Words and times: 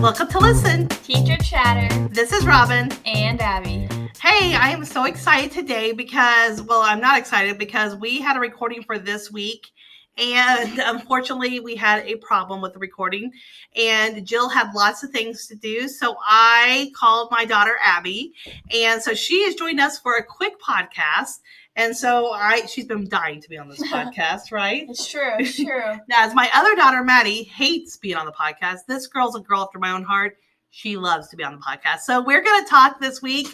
Welcome 0.00 0.28
to 0.28 0.38
Listen. 0.38 0.86
Teacher 0.88 1.36
Chatter 1.38 2.08
This 2.08 2.32
is 2.32 2.46
Robin. 2.46 2.90
and 3.04 3.40
Abbey. 3.40 3.88
Hey, 4.20 4.54
I 4.54 4.70
am 4.70 4.84
so 4.84 5.04
excited 5.04 5.50
today 5.50 5.92
because, 5.92 6.62
well, 6.62 6.82
I'm 6.82 7.00
not 7.00 7.18
excited 7.18 7.58
because 7.58 7.96
we 7.96 8.20
had 8.20 8.36
a 8.36 8.40
recording 8.40 8.82
for 8.84 8.98
this 8.98 9.32
week. 9.32 9.72
And 10.16 10.78
unfortunately, 10.84 11.60
we 11.60 11.74
had 11.74 12.06
a 12.06 12.16
problem 12.16 12.60
with 12.60 12.72
the 12.72 12.78
recording, 12.78 13.32
and 13.76 14.26
Jill 14.26 14.48
had 14.48 14.72
lots 14.74 15.02
of 15.02 15.10
things 15.10 15.46
to 15.46 15.54
do. 15.56 15.88
So 15.88 16.16
I 16.22 16.90
called 16.96 17.30
my 17.30 17.44
daughter 17.44 17.76
Abbey, 17.84 18.32
and 18.72 19.02
so 19.02 19.14
she 19.14 19.44
has 19.44 19.54
joined 19.54 19.80
us 19.80 19.98
for 19.98 20.14
a 20.14 20.24
quick 20.24 20.54
podcast. 20.60 21.40
And 21.78 21.96
so 21.96 22.32
I, 22.32 22.66
she's 22.66 22.86
been 22.86 23.08
dying 23.08 23.40
to 23.40 23.48
be 23.48 23.56
on 23.56 23.68
this 23.68 23.80
podcast, 23.92 24.50
right? 24.50 24.84
It's 24.90 25.08
true. 25.08 25.30
It's 25.38 25.56
true. 25.64 25.94
Now, 26.08 26.24
as 26.24 26.34
my 26.34 26.50
other 26.52 26.74
daughter, 26.74 27.04
Maddie, 27.04 27.44
hates 27.44 27.96
being 27.96 28.16
on 28.16 28.26
the 28.26 28.32
podcast, 28.32 28.80
this 28.88 29.06
girl's 29.06 29.36
a 29.36 29.40
girl 29.40 29.62
after 29.62 29.78
my 29.78 29.92
own 29.92 30.02
heart. 30.02 30.36
She 30.70 30.96
loves 30.96 31.28
to 31.28 31.36
be 31.36 31.44
on 31.44 31.52
the 31.52 31.60
podcast. 31.60 32.00
So, 32.00 32.20
we're 32.20 32.42
going 32.42 32.64
to 32.64 32.68
talk 32.68 33.00
this 33.00 33.22
week 33.22 33.46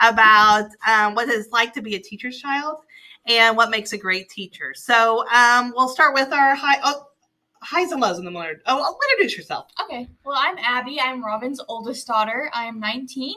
about 0.00 0.68
um, 0.86 1.14
what 1.14 1.28
it's 1.30 1.50
like 1.52 1.72
to 1.72 1.82
be 1.82 1.94
a 1.94 1.98
teacher's 1.98 2.38
child 2.38 2.76
and 3.26 3.56
what 3.56 3.70
makes 3.70 3.94
a 3.94 3.98
great 3.98 4.28
teacher. 4.28 4.74
So, 4.74 5.26
um, 5.28 5.72
we'll 5.74 5.88
start 5.88 6.12
with 6.12 6.32
our 6.34 6.54
high, 6.54 6.78
oh, 6.84 7.06
highs 7.62 7.92
and 7.92 8.00
lows 8.02 8.18
in 8.18 8.26
the 8.26 8.30
morning. 8.30 8.56
Oh, 8.66 8.82
I'll 8.82 8.98
introduce 9.10 9.38
yourself. 9.38 9.68
Okay. 9.82 10.06
Well, 10.22 10.36
I'm 10.38 10.58
Abbey. 10.58 11.00
I'm 11.00 11.24
Robin's 11.24 11.62
oldest 11.66 12.06
daughter. 12.06 12.50
I 12.52 12.66
am 12.66 12.78
19. 12.78 13.36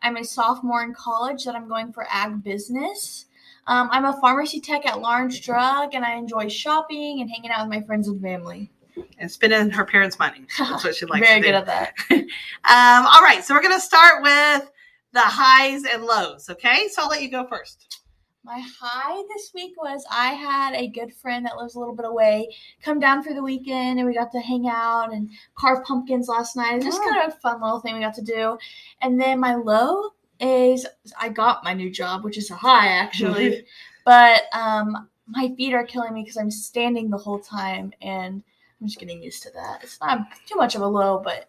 I'm 0.00 0.16
a 0.16 0.24
sophomore 0.24 0.82
in 0.82 0.94
college 0.94 1.44
that 1.44 1.54
I'm 1.54 1.68
going 1.68 1.92
for 1.92 2.06
ag 2.10 2.42
business. 2.42 3.26
Um, 3.66 3.88
I'm 3.92 4.04
a 4.04 4.18
pharmacy 4.20 4.60
tech 4.60 4.86
at 4.86 5.00
Lawrence 5.00 5.38
Drug, 5.40 5.94
and 5.94 6.04
I 6.04 6.14
enjoy 6.16 6.48
shopping 6.48 7.20
and 7.20 7.30
hanging 7.30 7.50
out 7.50 7.66
with 7.68 7.78
my 7.78 7.84
friends 7.86 8.08
and 8.08 8.20
family. 8.20 8.70
And 9.18 9.30
spending 9.30 9.70
her 9.70 9.84
parents' 9.84 10.18
money. 10.18 10.44
That's 10.58 10.84
what 10.84 10.94
she 10.96 11.06
likes 11.06 11.26
Very 11.26 11.40
good 11.40 11.54
at 11.54 11.66
that. 11.66 11.94
Um, 12.64 13.06
all 13.06 13.22
right. 13.22 13.42
So, 13.44 13.54
we're 13.54 13.62
going 13.62 13.74
to 13.74 13.80
start 13.80 14.22
with 14.22 14.70
the 15.12 15.20
highs 15.20 15.84
and 15.84 16.04
lows. 16.04 16.48
Okay. 16.48 16.88
So, 16.90 17.02
I'll 17.02 17.08
let 17.08 17.22
you 17.22 17.30
go 17.30 17.46
first. 17.46 18.00
My 18.44 18.60
high 18.80 19.22
this 19.34 19.52
week 19.54 19.72
was 19.80 20.04
I 20.10 20.28
had 20.32 20.74
a 20.74 20.88
good 20.88 21.12
friend 21.14 21.46
that 21.46 21.56
lives 21.56 21.76
a 21.76 21.78
little 21.78 21.94
bit 21.94 22.06
away 22.06 22.52
come 22.82 22.98
down 22.98 23.22
for 23.22 23.32
the 23.32 23.42
weekend 23.42 24.00
and 24.00 24.08
we 24.08 24.14
got 24.14 24.32
to 24.32 24.40
hang 24.40 24.66
out 24.68 25.12
and 25.12 25.30
carve 25.56 25.84
pumpkins 25.84 26.26
last 26.28 26.56
night. 26.56 26.74
It's 26.76 26.84
just 26.86 27.00
Oh. 27.00 27.08
kind 27.08 27.24
of 27.26 27.36
a 27.36 27.40
fun 27.40 27.60
little 27.62 27.78
thing 27.80 27.94
we 27.94 28.00
got 28.00 28.14
to 28.14 28.22
do. 28.22 28.58
And 29.00 29.20
then 29.20 29.38
my 29.38 29.54
low 29.54 30.10
is 30.42 30.86
I 31.18 31.28
got 31.28 31.64
my 31.64 31.72
new 31.72 31.90
job, 31.90 32.24
which 32.24 32.36
is 32.36 32.50
a 32.50 32.54
high 32.54 32.88
actually. 32.88 33.64
but 34.04 34.42
um, 34.52 35.08
my 35.26 35.52
feet 35.56 35.72
are 35.72 35.84
killing 35.84 36.12
me 36.12 36.22
because 36.22 36.36
I'm 36.36 36.50
standing 36.50 37.08
the 37.08 37.16
whole 37.16 37.38
time 37.38 37.92
and 38.02 38.42
I'm 38.80 38.86
just 38.86 38.98
getting 38.98 39.22
used 39.22 39.42
to 39.44 39.50
that. 39.52 39.80
It's 39.82 40.00
not 40.00 40.26
too 40.46 40.56
much 40.56 40.74
of 40.74 40.82
a 40.82 40.86
low, 40.86 41.20
but 41.24 41.48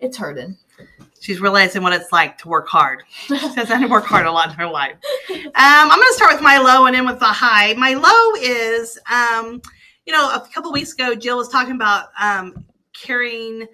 it's 0.00 0.16
hurting. 0.16 0.58
She's 1.20 1.40
realizing 1.40 1.82
what 1.82 1.92
it's 1.92 2.10
like 2.10 2.36
to 2.38 2.48
work 2.48 2.68
hard. 2.68 3.04
She 3.28 3.36
had 3.36 3.68
to 3.68 3.86
work 3.86 4.04
hard 4.04 4.26
a 4.26 4.32
lot 4.32 4.48
in 4.48 4.54
her 4.56 4.66
life. 4.66 4.96
Um, 5.30 5.52
I'm 5.54 5.88
going 5.88 6.00
to 6.00 6.14
start 6.14 6.32
with 6.32 6.42
my 6.42 6.58
low 6.58 6.86
and 6.86 6.96
end 6.96 7.06
with 7.06 7.20
the 7.20 7.26
high. 7.26 7.74
My 7.74 7.94
low 7.94 8.42
is, 8.42 8.98
um, 9.08 9.62
you 10.04 10.12
know, 10.12 10.28
a 10.34 10.40
couple 10.52 10.72
weeks 10.72 10.92
ago, 10.92 11.14
Jill 11.14 11.36
was 11.36 11.48
talking 11.48 11.76
about 11.76 12.08
um, 12.20 12.64
carrying 12.92 13.66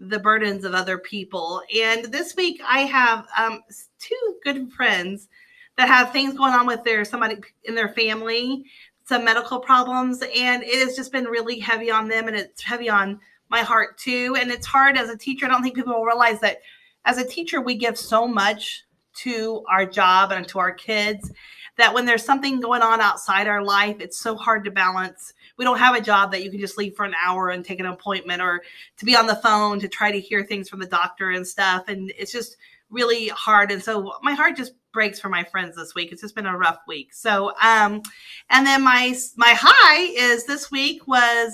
the 0.00 0.18
burdens 0.18 0.64
of 0.64 0.74
other 0.74 0.98
people. 0.98 1.62
And 1.74 2.06
this 2.06 2.34
week, 2.34 2.60
I 2.66 2.80
have 2.80 3.26
um, 3.38 3.62
two 4.06 4.36
good 4.44 4.72
friends 4.72 5.28
that 5.76 5.88
have 5.88 6.12
things 6.12 6.36
going 6.36 6.52
on 6.52 6.66
with 6.66 6.84
their 6.84 7.04
somebody 7.04 7.36
in 7.64 7.74
their 7.74 7.88
family, 7.90 8.64
some 9.04 9.24
medical 9.24 9.58
problems, 9.58 10.22
and 10.22 10.62
it 10.62 10.86
has 10.86 10.96
just 10.96 11.12
been 11.12 11.24
really 11.24 11.58
heavy 11.58 11.90
on 11.90 12.08
them, 12.08 12.28
and 12.28 12.36
it's 12.36 12.62
heavy 12.62 12.88
on 12.88 13.20
my 13.48 13.60
heart 13.60 13.98
too. 13.98 14.36
And 14.38 14.50
it's 14.50 14.66
hard 14.66 14.96
as 14.96 15.10
a 15.10 15.16
teacher. 15.16 15.46
I 15.46 15.48
don't 15.48 15.62
think 15.62 15.74
people 15.74 15.94
will 15.94 16.04
realize 16.04 16.40
that 16.40 16.58
as 17.04 17.18
a 17.18 17.24
teacher, 17.24 17.60
we 17.60 17.76
give 17.76 17.96
so 17.96 18.26
much 18.26 18.84
to 19.18 19.62
our 19.70 19.86
job 19.86 20.32
and 20.32 20.46
to 20.48 20.58
our 20.58 20.72
kids 20.72 21.30
that 21.76 21.92
when 21.92 22.06
there's 22.06 22.24
something 22.24 22.60
going 22.60 22.82
on 22.82 23.00
outside 23.00 23.46
our 23.46 23.62
life, 23.62 23.96
it's 24.00 24.18
so 24.18 24.34
hard 24.34 24.64
to 24.64 24.70
balance. 24.70 25.34
We 25.58 25.64
don't 25.64 25.78
have 25.78 25.94
a 25.94 26.00
job 26.00 26.32
that 26.32 26.42
you 26.42 26.50
can 26.50 26.60
just 26.60 26.78
leave 26.78 26.96
for 26.96 27.04
an 27.04 27.14
hour 27.22 27.50
and 27.50 27.64
take 27.64 27.80
an 27.80 27.86
appointment 27.86 28.42
or 28.42 28.62
to 28.96 29.04
be 29.04 29.14
on 29.14 29.26
the 29.26 29.36
phone 29.36 29.78
to 29.80 29.88
try 29.88 30.10
to 30.10 30.20
hear 30.20 30.42
things 30.42 30.68
from 30.68 30.80
the 30.80 30.86
doctor 30.86 31.30
and 31.30 31.46
stuff. 31.46 31.88
And 31.88 32.12
it's 32.18 32.32
just 32.32 32.56
really 32.90 33.28
hard. 33.28 33.70
And 33.70 33.82
so 33.82 34.14
my 34.22 34.32
heart 34.32 34.56
just 34.56 34.72
breaks 34.92 35.20
for 35.20 35.28
my 35.28 35.44
friends 35.44 35.76
this 35.76 35.94
week. 35.94 36.12
It's 36.12 36.22
just 36.22 36.34
been 36.34 36.46
a 36.46 36.56
rough 36.56 36.78
week. 36.86 37.12
So, 37.12 37.52
um, 37.62 38.02
and 38.50 38.66
then 38.66 38.82
my, 38.82 39.16
my 39.36 39.54
high 39.58 40.02
is 40.16 40.46
this 40.46 40.70
week 40.70 41.06
was 41.06 41.52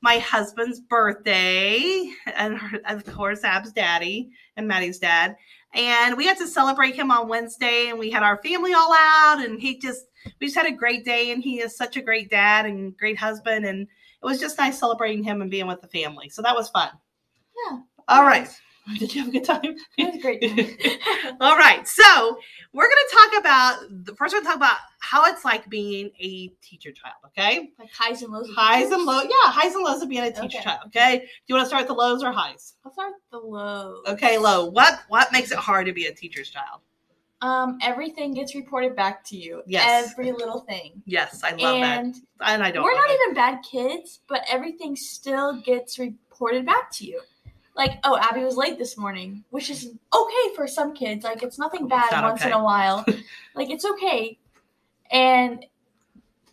my 0.00 0.18
husband's 0.18 0.80
birthday 0.80 2.10
and 2.34 2.58
of 2.86 3.04
course 3.04 3.44
Ab's 3.44 3.72
daddy 3.72 4.30
and 4.56 4.68
Maddie's 4.68 4.98
dad. 4.98 5.36
And 5.74 6.16
we 6.16 6.24
got 6.24 6.38
to 6.38 6.46
celebrate 6.46 6.94
him 6.94 7.10
on 7.10 7.28
Wednesday 7.28 7.88
and 7.88 7.98
we 7.98 8.10
had 8.10 8.22
our 8.22 8.40
family 8.42 8.72
all 8.72 8.92
out 8.94 9.44
and 9.44 9.60
he 9.60 9.78
just 9.78 10.06
we 10.40 10.46
just 10.46 10.56
had 10.56 10.66
a 10.66 10.72
great 10.72 11.04
day 11.04 11.30
and 11.30 11.42
he 11.42 11.60
is 11.60 11.76
such 11.76 11.96
a 11.96 12.02
great 12.02 12.30
dad 12.30 12.64
and 12.64 12.96
great 12.96 13.18
husband 13.18 13.66
and 13.66 13.82
it 13.82 14.26
was 14.26 14.40
just 14.40 14.58
nice 14.58 14.78
celebrating 14.78 15.22
him 15.22 15.42
and 15.42 15.50
being 15.50 15.66
with 15.66 15.80
the 15.80 15.88
family. 15.88 16.28
So 16.28 16.42
that 16.42 16.56
was 16.56 16.70
fun. 16.70 16.90
Yeah. 17.70 17.80
All 18.08 18.24
right. 18.24 18.48
Did 18.98 19.14
you 19.14 19.20
have 19.20 19.28
a 19.28 19.32
good 19.32 19.44
time? 19.44 19.76
It 19.96 20.12
was 20.14 20.22
great. 20.22 20.42
All 21.40 21.56
right. 21.56 21.86
So 21.86 22.38
we're 22.72 22.84
going 22.88 22.96
to 23.10 23.16
talk 23.16 23.40
about 23.40 24.04
the 24.04 24.14
first. 24.14 24.32
We're 24.34 24.40
going 24.40 24.44
to 24.44 24.48
talk 24.48 24.56
about 24.56 24.76
how 25.00 25.24
it's 25.26 25.44
like 25.44 25.68
being 25.68 26.10
a 26.20 26.48
teacher 26.62 26.90
child. 26.92 27.14
Okay. 27.26 27.70
like 27.78 27.90
highs 27.92 28.22
and 28.22 28.32
lows. 28.32 28.48
Highs 28.56 28.90
and 28.90 29.04
lows. 29.04 29.24
Yeah, 29.24 29.52
highs 29.52 29.74
and 29.74 29.84
lows 29.84 30.02
of 30.02 30.08
being 30.08 30.22
a 30.22 30.30
teacher 30.30 30.44
Okay. 30.44 30.60
child. 30.62 30.80
Okay. 30.86 31.18
Do 31.20 31.26
you 31.46 31.54
want 31.54 31.64
to 31.64 31.68
start 31.68 31.82
with 31.82 31.88
the 31.88 31.94
lows 31.94 32.22
or 32.22 32.32
highs? 32.32 32.74
I'll 32.84 32.92
start 32.92 33.12
with 33.12 33.42
the 33.42 33.46
lows. 33.46 34.04
Okay, 34.08 34.38
low. 34.38 34.66
What 34.66 35.00
what 35.08 35.32
makes 35.32 35.50
it 35.52 35.58
hard 35.58 35.86
to 35.86 35.92
be 35.92 36.06
a 36.06 36.12
teacher's 36.14 36.50
child? 36.50 36.80
Um, 37.40 37.78
everything 37.82 38.34
gets 38.34 38.54
reported 38.56 38.96
back 38.96 39.22
to 39.26 39.36
you. 39.36 39.62
Yes. 39.66 40.10
Every 40.10 40.32
little 40.32 40.60
thing. 40.60 41.02
Yes, 41.06 41.44
I 41.44 41.50
love 41.52 41.76
and 41.76 42.14
that, 42.14 42.20
and 42.40 42.62
I 42.64 42.72
don't. 42.72 42.82
we're 42.82 42.94
not 42.96 43.10
it. 43.10 43.20
even 43.22 43.34
bad 43.34 43.60
kids, 43.62 44.20
but 44.28 44.42
everything 44.50 44.96
still 44.96 45.60
gets 45.60 46.00
reported 46.00 46.66
back 46.66 46.90
to 46.94 47.06
you. 47.06 47.20
Like, 47.78 48.00
oh, 48.02 48.18
Abbey 48.20 48.42
was 48.42 48.56
late 48.56 48.76
this 48.76 48.98
morning, 48.98 49.44
which 49.50 49.70
is 49.70 49.86
okay 50.12 50.54
for 50.56 50.66
some 50.66 50.92
kids. 50.92 51.24
Like, 51.24 51.44
it's 51.44 51.60
nothing 51.60 51.86
bad 51.86 52.10
not 52.10 52.24
once 52.24 52.44
in 52.44 52.50
a 52.50 52.62
while. 52.62 53.06
like, 53.54 53.70
it's 53.70 53.84
okay. 53.84 54.36
And 55.12 55.64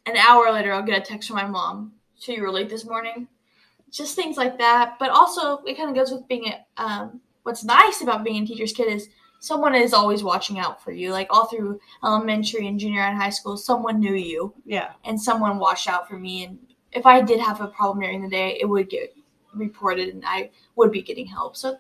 an 0.05 0.17
hour 0.17 0.51
later, 0.51 0.71
I'll 0.71 0.83
get 0.83 0.99
a 0.99 1.01
text 1.01 1.27
from 1.27 1.37
my 1.37 1.47
mom. 1.47 1.93
So 2.15 2.31
you 2.31 2.43
were 2.43 2.51
late 2.51 2.69
this 2.69 2.85
morning. 2.85 3.27
Just 3.91 4.15
things 4.15 4.37
like 4.37 4.59
that. 4.59 4.97
But 4.99 5.09
also, 5.09 5.63
it 5.63 5.75
kind 5.75 5.89
of 5.89 5.95
goes 5.95 6.11
with 6.11 6.27
being 6.27 6.47
a. 6.47 6.81
Um, 6.81 7.21
what's 7.41 7.63
nice 7.63 8.01
about 8.01 8.23
being 8.23 8.43
a 8.43 8.45
teacher's 8.45 8.73
kid 8.73 8.93
is 8.93 9.09
someone 9.39 9.73
is 9.73 9.93
always 9.93 10.23
watching 10.23 10.59
out 10.59 10.83
for 10.83 10.91
you. 10.91 11.11
Like 11.11 11.27
all 11.31 11.45
through 11.45 11.79
elementary 12.03 12.67
and 12.67 12.79
junior 12.79 13.01
and 13.01 13.17
high 13.17 13.29
school, 13.31 13.57
someone 13.57 13.99
knew 13.99 14.13
you 14.13 14.53
Yeah, 14.63 14.91
and 15.03 15.19
someone 15.19 15.57
watched 15.57 15.89
out 15.89 16.07
for 16.07 16.19
me. 16.19 16.45
And 16.45 16.59
if 16.91 17.07
I 17.07 17.21
did 17.21 17.39
have 17.39 17.61
a 17.61 17.67
problem 17.67 18.01
during 18.01 18.21
the 18.21 18.29
day, 18.29 18.59
it 18.61 18.65
would 18.65 18.89
get 18.89 19.15
reported 19.55 20.09
and 20.09 20.23
I 20.25 20.51
would 20.75 20.91
be 20.91 21.01
getting 21.01 21.25
help. 21.25 21.55
So, 21.55 21.77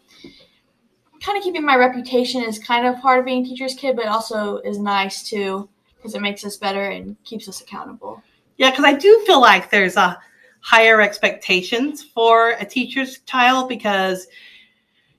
kind 1.21 1.37
of 1.37 1.43
keeping 1.43 1.65
my 1.65 1.75
reputation 1.75 2.43
is 2.43 2.59
kind 2.59 2.85
of 2.85 2.99
part 3.01 3.19
of 3.19 3.25
being 3.25 3.43
a 3.43 3.47
teacher's 3.47 3.73
kid, 3.73 3.95
but 3.95 4.07
also 4.07 4.57
is 4.59 4.77
nice 4.77 5.27
too 5.27 5.69
because 5.95 6.15
it 6.15 6.21
makes 6.21 6.45
us 6.45 6.57
better 6.57 6.89
and 6.89 7.15
keeps 7.23 7.47
us 7.47 7.61
accountable. 7.61 8.21
yeah. 8.57 8.69
Because 8.69 8.85
I 8.85 8.93
do 8.93 9.23
feel 9.25 9.41
like 9.41 9.69
there's 9.71 9.97
a 9.97 10.19
higher 10.59 11.01
expectations 11.01 12.03
for 12.03 12.51
a 12.51 12.65
teacher's 12.65 13.19
child 13.19 13.69
because 13.69 14.27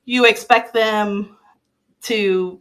you 0.05 0.25
expect 0.27 0.73
them 0.73 1.37
to 2.03 2.61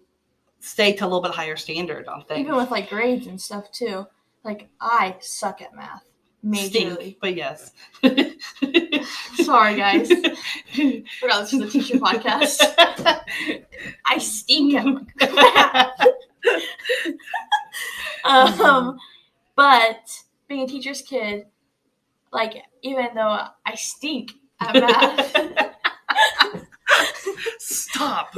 stay 0.60 0.94
to 0.94 1.04
a 1.04 1.08
little 1.08 1.22
bit 1.22 1.32
higher 1.32 1.56
standard 1.56 2.08
on 2.08 2.24
things. 2.24 2.40
Even 2.40 2.56
with 2.56 2.72
like 2.72 2.90
grades 2.90 3.28
and 3.28 3.40
stuff 3.40 3.72
too. 3.72 4.06
Like, 4.44 4.70
I 4.80 5.16
suck 5.20 5.62
at 5.62 5.76
math. 5.76 6.04
Majorly. 6.46 6.96
Stink, 6.96 7.18
but 7.20 7.36
yes. 7.36 7.72
Sorry, 9.44 9.76
guys. 9.76 10.08
Forgot 10.08 11.42
this 11.42 11.54
was 11.54 11.54
a 11.54 11.70
teacher 11.70 11.98
podcast. 11.98 12.62
I 14.06 14.18
stink 14.20 14.76
um, 18.24 18.97
but 19.56 20.09
being 20.47 20.62
a 20.62 20.68
teacher's 20.68 21.02
kid, 21.02 21.47
like 22.32 22.64
even 22.84 23.08
though 23.16 23.48
I 23.66 23.76
stink 23.76 24.34
at 24.59 24.76
math, 24.76 25.74
Stop. 27.58 28.36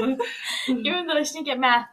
even 0.69 1.07
though 1.07 1.17
I 1.17 1.23
stink 1.23 1.49
at 1.49 1.59
math, 1.59 1.87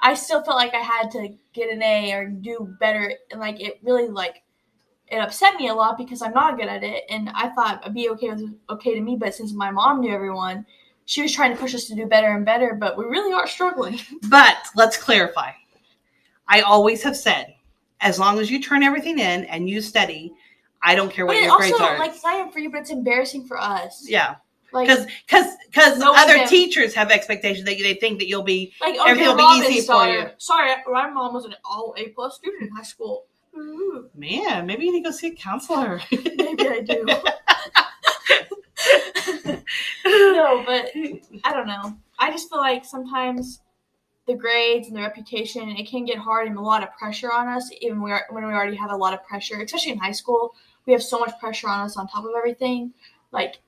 I 0.00 0.14
still 0.14 0.42
felt 0.42 0.56
like 0.56 0.74
I 0.74 0.78
had 0.78 1.12
to 1.12 1.28
get 1.52 1.70
an 1.70 1.82
A 1.82 2.12
or 2.14 2.26
do 2.26 2.74
better, 2.80 3.14
and 3.30 3.38
like 3.38 3.60
it 3.60 3.78
really 3.84 4.08
like 4.08 4.42
it 5.08 5.18
upset 5.18 5.56
me 5.56 5.68
a 5.68 5.74
lot 5.74 5.98
because 5.98 6.22
I'm 6.22 6.32
not 6.32 6.56
good 6.58 6.68
at 6.68 6.82
it, 6.82 7.04
and 7.10 7.30
I 7.34 7.50
thought 7.50 7.80
it'd 7.82 7.94
be 7.94 8.08
okay 8.10 8.30
with 8.30 8.54
okay 8.70 8.94
to 8.94 9.00
me, 9.00 9.16
but 9.16 9.34
since 9.34 9.52
my 9.52 9.70
mom 9.70 10.00
knew 10.00 10.12
everyone, 10.12 10.64
she 11.04 11.22
was 11.22 11.32
trying 11.32 11.52
to 11.52 11.58
push 11.60 11.74
us 11.74 11.84
to 11.86 11.94
do 11.94 12.06
better 12.06 12.28
and 12.36 12.44
better, 12.44 12.74
but 12.74 12.96
we 12.96 13.04
really 13.04 13.32
are 13.32 13.46
struggling. 13.46 13.98
But 14.28 14.56
let's 14.74 14.96
clarify. 14.96 15.50
I 16.48 16.60
always 16.62 17.02
have 17.02 17.16
said, 17.16 17.54
as 18.00 18.18
long 18.18 18.38
as 18.38 18.50
you 18.50 18.60
turn 18.62 18.82
everything 18.82 19.18
in 19.18 19.44
and 19.46 19.68
you 19.68 19.80
study, 19.80 20.32
I 20.82 20.94
don't 20.94 21.10
care 21.12 21.26
what 21.26 21.34
But 21.34 21.42
your 21.42 21.50
also 21.52 21.68
grades 21.68 21.80
are. 21.80 21.98
like 21.98 22.12
it's 22.14 22.24
not 22.24 22.38
even 22.40 22.52
for 22.52 22.58
you, 22.60 22.70
but 22.70 22.80
it's 22.80 22.90
embarrassing 22.90 23.46
for 23.46 23.58
us. 23.60 24.06
yeah. 24.08 24.36
Like, 24.72 24.88
because 24.88 25.06
because 25.26 25.56
because 25.66 25.98
No 25.98 26.14
other 26.14 26.34
can- 26.34 26.48
teachers 26.48 26.94
have 26.94 27.10
expectations 27.10 27.66
that 27.66 27.76
they 27.78 27.92
think 27.94 28.18
that 28.20 28.26
you'll 28.26 28.42
be 28.42 28.72
like 28.80 28.96
everything 29.06 29.28
okay, 29.28 29.42
will 29.42 29.60
be 29.60 29.66
easy 29.66 29.86
for 29.86 30.06
you. 30.06 30.30
Sorry, 30.38 30.72
my 30.90 31.10
mom 31.10 31.34
was 31.34 31.44
an 31.44 31.54
all 31.62 31.94
A 31.98 32.08
plus 32.08 32.36
student 32.36 32.62
in 32.62 32.68
high 32.70 32.82
school. 32.82 33.26
Ooh, 33.54 34.08
man 34.14 34.66
maybe 34.66 34.84
you 34.84 34.92
need 34.92 35.02
to 35.02 35.10
go 35.10 35.10
see 35.10 35.28
a 35.28 35.34
counselor 35.34 36.00
Maybe 36.10 36.68
I 36.68 36.80
do. 36.80 37.04
no, 40.04 40.62
but 40.66 40.90
I 41.44 41.52
don't 41.52 41.66
know. 41.66 41.96
I 42.18 42.30
just 42.30 42.48
feel 42.48 42.58
like 42.58 42.84
sometimes 42.84 43.60
the 44.26 44.34
grades 44.34 44.88
and 44.88 44.96
the 44.96 45.00
reputation 45.00 45.68
it 45.70 45.88
can 45.88 46.04
get 46.04 46.18
hard 46.18 46.46
and 46.46 46.56
a 46.56 46.60
lot 46.60 46.82
of 46.82 46.94
pressure 46.96 47.32
on 47.32 47.48
us. 47.48 47.70
Even 47.80 48.02
we 48.02 48.12
are, 48.12 48.24
when 48.30 48.46
we 48.46 48.52
already 48.52 48.76
have 48.76 48.90
a 48.90 48.96
lot 48.96 49.14
of 49.14 49.24
pressure, 49.24 49.60
especially 49.60 49.92
in 49.92 49.98
high 49.98 50.12
school, 50.12 50.54
we 50.86 50.92
have 50.92 51.02
so 51.02 51.18
much 51.18 51.38
pressure 51.40 51.68
on 51.68 51.80
us 51.80 51.96
on 51.96 52.06
top 52.08 52.24
of 52.24 52.30
everything, 52.36 52.92
like 53.32 53.60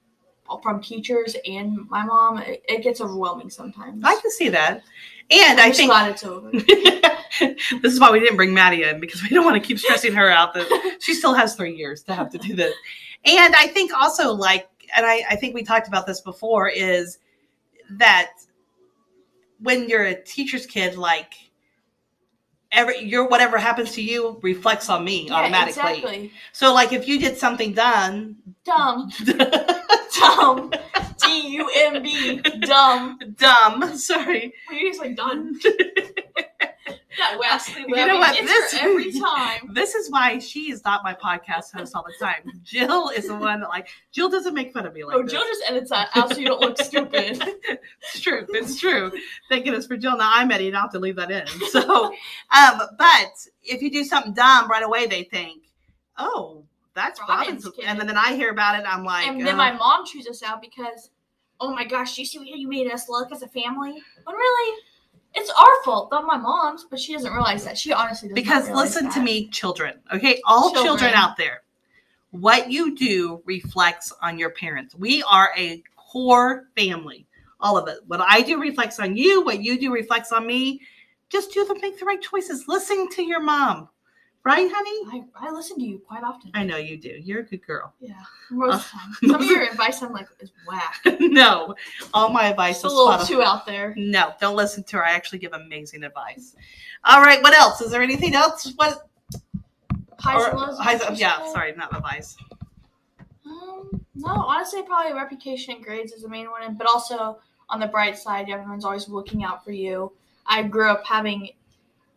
from 0.63 0.83
teachers 0.83 1.37
and 1.47 1.89
my 1.89 2.05
mom. 2.05 2.39
It, 2.39 2.63
it 2.69 2.83
gets 2.83 3.01
overwhelming 3.01 3.51
sometimes. 3.51 4.03
I 4.05 4.19
can 4.21 4.31
see 4.31 4.49
that 4.51 4.83
and 5.31 5.61
I'm 5.61 5.71
I 5.71 5.73
think 5.73 5.91
glad 5.91 6.11
it's 6.11 6.25
over. 6.25 6.51
this 7.41 7.93
is 7.93 8.01
why 8.01 8.11
we 8.11 8.21
didn't 8.21 8.37
bring 8.37 8.55
Maddie 8.55 8.83
in 8.85 9.01
because 9.01 9.23
we 9.23 9.29
don't 9.31 9.45
want 9.45 9.61
to 9.61 9.67
keep 9.67 9.79
stressing 9.79 10.13
her 10.15 10.31
out 10.31 10.55
that 10.55 10.97
she 11.01 11.15
still 11.15 11.35
has 11.35 11.55
three 11.55 11.75
years 11.75 12.03
to 12.05 12.15
have 12.15 12.31
to 12.31 12.39
do 12.39 12.55
this. 12.55 12.75
And 13.25 13.55
I 13.57 13.67
think 13.69 13.93
also 13.93 14.33
like, 14.33 14.69
and 14.97 15.05
I, 15.07 15.23
I 15.31 15.37
think 15.37 15.55
we 15.55 15.63
talked 15.63 15.89
about 15.89 16.07
this 16.07 16.21
before, 16.21 16.69
is 16.69 17.19
that 17.91 18.33
when 19.61 19.89
you're 19.89 20.05
a 20.05 20.15
teacher's 20.23 20.67
kid, 20.67 20.97
like 20.97 21.33
every 22.73 22.99
your 23.03 23.29
whatever 23.29 23.57
happens 23.59 23.93
to 23.93 24.03
you 24.03 24.39
reflects 24.43 24.89
on 24.91 25.05
me 25.05 25.27
Yeah, 25.29 25.35
automatically. 25.35 25.93
exactly. 25.99 26.33
So 26.53 26.75
like 26.75 26.93
if 26.93 27.07
you 27.09 27.19
did 27.19 27.37
something 27.39 27.73
done, 27.73 28.37
Dumb, 28.65 29.11
dumb, 30.19 30.73
D 31.23 31.49
U 31.57 31.71
M 31.77 32.03
B, 32.03 32.41
dumb. 32.61 33.19
dumb, 33.37 33.97
sorry, 33.97 34.53
you're 34.71 34.91
just 34.91 35.01
like 35.01 35.17
done. 35.17 35.59
That 37.19 37.39
Wesley 37.39 37.85
You 37.87 38.07
know 38.07 38.19
what? 38.19 38.37
This- 38.45 38.75
every 38.75 39.13
time. 39.13 39.71
This 39.75 39.95
is 39.95 40.11
why 40.11 40.39
she 40.39 40.71
is 40.71 40.85
not 40.85 41.03
my 41.03 41.15
podcast 41.15 41.73
host 41.73 41.95
all 41.95 42.05
the 42.05 42.25
time. 42.25 42.61
Jill 42.63 43.09
is 43.11 43.27
the 43.29 43.35
one 43.35 43.61
that 43.61 43.69
like 43.69 43.89
Jill 44.13 44.29
doesn't 44.29 44.55
make 44.55 44.73
fun 44.73 44.87
of 44.87 44.95
me 44.95 45.05
like 45.05 45.17
Oh, 45.17 45.23
this. 45.23 45.33
Jill 45.33 45.43
just 45.43 45.63
edits 45.69 45.91
that 45.91 46.09
out 46.15 46.33
so 46.33 46.39
you 46.39 46.47
don't 46.47 46.61
look 46.61 46.79
stupid. 46.79 47.43
it's 47.69 48.21
true. 48.21 48.47
It's 48.51 48.79
true. 48.79 49.13
Thank 49.49 49.65
goodness 49.65 49.87
for 49.87 49.97
Jill. 49.97 50.17
Now 50.17 50.31
I'm 50.33 50.51
Eddie, 50.51 50.69
and 50.69 50.77
I 50.77 50.81
have 50.81 50.93
to 50.93 50.99
leave 50.99 51.17
that 51.17 51.31
in. 51.31 51.47
So, 51.71 52.07
um, 52.07 52.81
but 52.99 53.33
if 53.63 53.83
you 53.83 53.91
do 53.91 54.05
something 54.05 54.33
dumb 54.33 54.71
right 54.71 54.83
away, 54.83 55.07
they 55.07 55.25
think, 55.25 55.63
"Oh, 56.19 56.63
that's 56.95 57.21
Robin's 57.21 57.65
Robin's," 57.65 57.85
and 57.87 57.99
then, 57.99 58.07
then 58.07 58.17
I 58.17 58.35
hear 58.35 58.51
about 58.51 58.79
it. 58.79 58.85
I'm 58.87 59.05
like, 59.05 59.27
and 59.27 59.45
then 59.45 59.57
my 59.57 59.73
mom 59.73 60.07
chews 60.07 60.27
us 60.29 60.43
out 60.43 60.61
because, 60.61 61.11
oh 61.61 61.75
my 61.75 61.85
gosh, 61.85 62.17
you 62.19 62.25
see 62.25 62.39
how 62.39 62.45
you 62.57 62.69
made 62.69 62.91
us 62.91 63.09
look 63.09 63.33
as 63.33 63.43
a 63.43 63.49
family? 63.49 63.95
When 64.25 64.37
really, 64.37 64.81
it's 65.35 65.51
our 65.51 65.83
fault, 65.85 66.11
not 66.11 66.27
my 66.27 66.37
mom's. 66.37 66.85
But 66.85 67.01
she 67.01 67.13
doesn't 67.13 67.33
realize 67.33 67.65
that. 67.65 67.77
She 67.77 67.93
honestly 67.93 68.29
doesn't. 68.29 68.35
because 68.35 68.69
listen 68.71 69.11
to 69.11 69.21
me, 69.21 69.49
children. 69.49 69.95
Okay, 70.13 70.41
all 70.47 70.73
children. 70.73 70.85
Children. 70.85 71.15
out 71.15 71.37
there, 71.37 71.63
what 72.31 72.71
you 72.71 72.97
do 72.97 73.43
reflects 73.45 74.13
on 74.23 74.39
your 74.39 74.51
parents. 74.51 74.95
We 74.95 75.23
are 75.25 75.51
a 75.57 75.83
core 75.97 76.69
family. 76.77 77.27
All 77.61 77.79
of 77.79 77.89
it. 77.89 77.99
What 78.07 78.21
I 78.21 78.43
do 78.43 78.61
reflects 78.61 79.01
on 79.01 79.17
you. 79.17 79.43
What 79.45 79.63
you 79.63 79.79
do 79.79 79.93
reflects 79.93 80.33
on 80.33 80.47
me. 80.47 80.81
Just 81.31 81.53
do 81.53 81.65
the 81.65 81.79
make 81.81 81.99
the 81.99 82.05
right 82.05 82.21
choices. 82.21 82.69
Listen 82.69 83.09
to 83.11 83.23
your 83.23 83.41
mom, 83.41 83.89
right, 84.45 84.71
honey? 84.73 85.25
I, 85.41 85.49
I 85.49 85.51
listen 85.51 85.77
to 85.79 85.83
you 85.83 85.99
quite 86.07 86.23
often. 86.23 86.51
I 86.55 86.65
know 86.65 86.77
you 86.77 86.97
do. 86.97 87.09
You're 87.23 87.41
a 87.41 87.45
good 87.45 87.67
girl. 87.67 87.93
Yeah, 88.01 88.13
most 88.51 88.75
of 88.75 88.83
the 88.83 88.99
time. 88.99 89.11
Uh, 89.11 89.33
Some 89.33 89.43
of 89.43 89.51
your 89.51 89.63
advice 89.63 90.03
I'm 90.03 90.13
like 90.13 90.29
is 90.41 90.51
whack. 90.69 91.01
no, 91.21 91.75
all 92.13 92.31
my 92.31 92.49
advice 92.49 92.77
It's 92.77 92.85
a 92.85 92.87
is 92.89 92.93
little 92.95 93.13
spot 93.15 93.27
too 93.29 93.43
out 93.43 93.67
there. 93.67 93.95
No, 93.97 94.33
don't 94.41 94.57
listen 94.57 94.85
to 94.85 94.97
her. 94.99 95.05
I 95.05 95.13
actually 95.13 95.39
give 95.39 95.53
amazing 95.53 96.05
advice. 96.05 96.55
All 97.05 97.21
right, 97.21 97.43
what 97.43 97.55
else? 97.55 97.81
Is 97.81 97.91
there 97.91 98.03
anything 98.03 98.35
else? 98.35 98.73
What? 98.77 99.09
Highs 100.21 100.43
or- 100.43 100.51
and 100.51 100.59
lows. 100.59 100.79
highs- 100.79 101.19
yeah, 101.21 101.53
sorry, 101.53 101.73
not 101.75 101.95
advice. 101.95 102.37
Um, 103.47 104.01
no, 104.15 104.29
honestly, 104.29 104.83
probably 104.83 105.13
reputation 105.13 105.75
and 105.75 105.85
grades 105.85 106.13
is 106.13 106.23
the 106.23 106.29
main 106.29 106.51
one, 106.51 106.75
but 106.77 106.87
also 106.87 107.39
on 107.69 107.81
the 107.81 107.87
bright 107.87 108.17
side, 108.17 108.49
everyone's 108.49 108.85
always 108.85 109.09
looking 109.09 109.45
out 109.45 109.65
for 109.65 109.73
you. 109.73 110.13
I 110.47 110.63
grew 110.63 110.91
up 110.91 111.05
having 111.07 111.51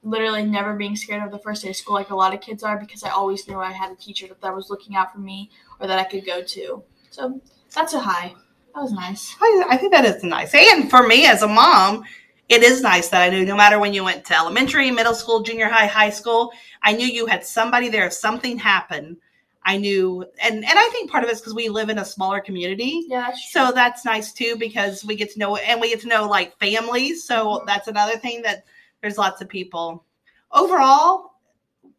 literally 0.03 0.43
never 0.45 0.73
being 0.75 0.95
scared 0.95 1.23
of 1.23 1.31
the 1.31 1.39
first 1.39 1.63
day 1.63 1.69
of 1.69 1.75
school 1.75 1.95
like 1.95 2.11
a 2.11 2.15
lot 2.15 2.33
of 2.33 2.41
kids 2.41 2.63
are 2.63 2.77
because 2.79 3.03
I 3.03 3.09
always 3.09 3.47
knew 3.47 3.59
I 3.59 3.71
had 3.71 3.91
a 3.91 3.95
teacher 3.95 4.27
that 4.41 4.55
was 4.55 4.69
looking 4.69 4.95
out 4.95 5.11
for 5.11 5.19
me 5.19 5.49
or 5.79 5.87
that 5.87 5.99
I 5.99 6.03
could 6.03 6.25
go 6.25 6.41
to. 6.43 6.83
So 7.09 7.41
that's 7.73 7.93
a 7.93 7.99
high. 7.99 8.33
That 8.75 8.81
was 8.81 8.91
nice. 8.91 9.35
I, 9.41 9.65
I 9.71 9.77
think 9.77 9.91
that 9.91 10.05
is 10.05 10.23
nice. 10.23 10.53
And 10.53 10.89
for 10.89 11.05
me 11.07 11.25
as 11.25 11.41
a 11.41 11.47
mom, 11.47 12.03
it 12.47 12.63
is 12.63 12.81
nice 12.81 13.09
that 13.09 13.23
I 13.23 13.29
knew 13.29 13.45
no 13.45 13.55
matter 13.55 13.79
when 13.79 13.93
you 13.93 14.03
went 14.03 14.23
to 14.25 14.35
elementary, 14.37 14.91
middle 14.91 15.15
school, 15.15 15.41
junior 15.41 15.67
high, 15.67 15.87
high 15.87 16.11
school, 16.11 16.51
I 16.83 16.93
knew 16.93 17.05
you 17.07 17.25
had 17.25 17.43
somebody 17.45 17.89
there. 17.89 18.05
If 18.05 18.13
something 18.13 18.57
happened, 18.57 19.17
I 19.65 19.75
knew, 19.77 20.23
and 20.41 20.55
and 20.55 20.65
I 20.79 20.89
think 20.93 21.11
part 21.11 21.25
of 21.25 21.29
it's 21.29 21.41
because 21.41 21.53
we 21.53 21.67
live 21.67 21.89
in 21.89 21.97
a 21.99 22.05
smaller 22.05 22.39
community. 22.39 23.05
Yeah, 23.09 23.21
that's 23.27 23.51
true. 23.51 23.65
So 23.65 23.71
that's 23.73 24.05
nice 24.05 24.31
too 24.31 24.55
because 24.57 25.03
we 25.03 25.15
get 25.15 25.31
to 25.33 25.39
know 25.39 25.57
and 25.57 25.81
we 25.81 25.89
get 25.89 25.99
to 26.01 26.07
know 26.07 26.25
like 26.25 26.57
families. 26.57 27.25
So 27.25 27.35
Mhm. 27.47 27.65
that's 27.65 27.89
another 27.89 28.15
thing 28.15 28.43
that 28.43 28.63
there's 29.01 29.17
lots 29.17 29.41
of 29.41 29.49
people. 29.49 30.03
Overall, 30.51 31.33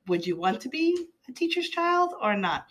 would 0.06 0.26
you 0.26 0.36
want 0.36 0.60
to 0.62 0.68
be 0.68 1.06
a 1.28 1.32
teacher's 1.32 1.68
child 1.68 2.14
or 2.20 2.36
not? 2.36 2.66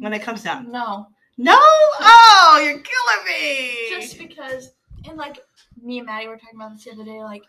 When 0.00 0.12
it 0.12 0.22
comes 0.22 0.42
down, 0.42 0.70
no, 0.70 1.08
no. 1.36 1.56
Oh, 1.58 2.60
you're 2.62 2.80
killing 2.80 3.26
me. 3.26 3.90
just 3.90 4.18
because, 4.18 4.72
and 5.08 5.16
like 5.16 5.38
me 5.82 5.98
and 5.98 6.06
Maddie 6.06 6.28
were 6.28 6.36
talking 6.36 6.56
about 6.56 6.74
this 6.74 6.84
the 6.84 6.92
other 6.92 7.04
day, 7.04 7.22
like 7.22 7.42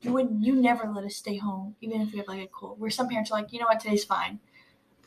you 0.00 0.12
would 0.12 0.38
you 0.40 0.54
never 0.54 0.88
let 0.88 1.04
us 1.04 1.16
stay 1.16 1.36
home 1.36 1.74
even 1.80 2.00
if 2.02 2.12
we 2.12 2.18
have 2.18 2.28
like 2.28 2.42
a 2.42 2.46
cold. 2.48 2.78
Where 2.78 2.90
some 2.90 3.08
parents 3.08 3.30
are 3.30 3.34
like, 3.34 3.52
you 3.52 3.58
know 3.58 3.66
what, 3.66 3.80
today's 3.80 4.04
fine. 4.04 4.38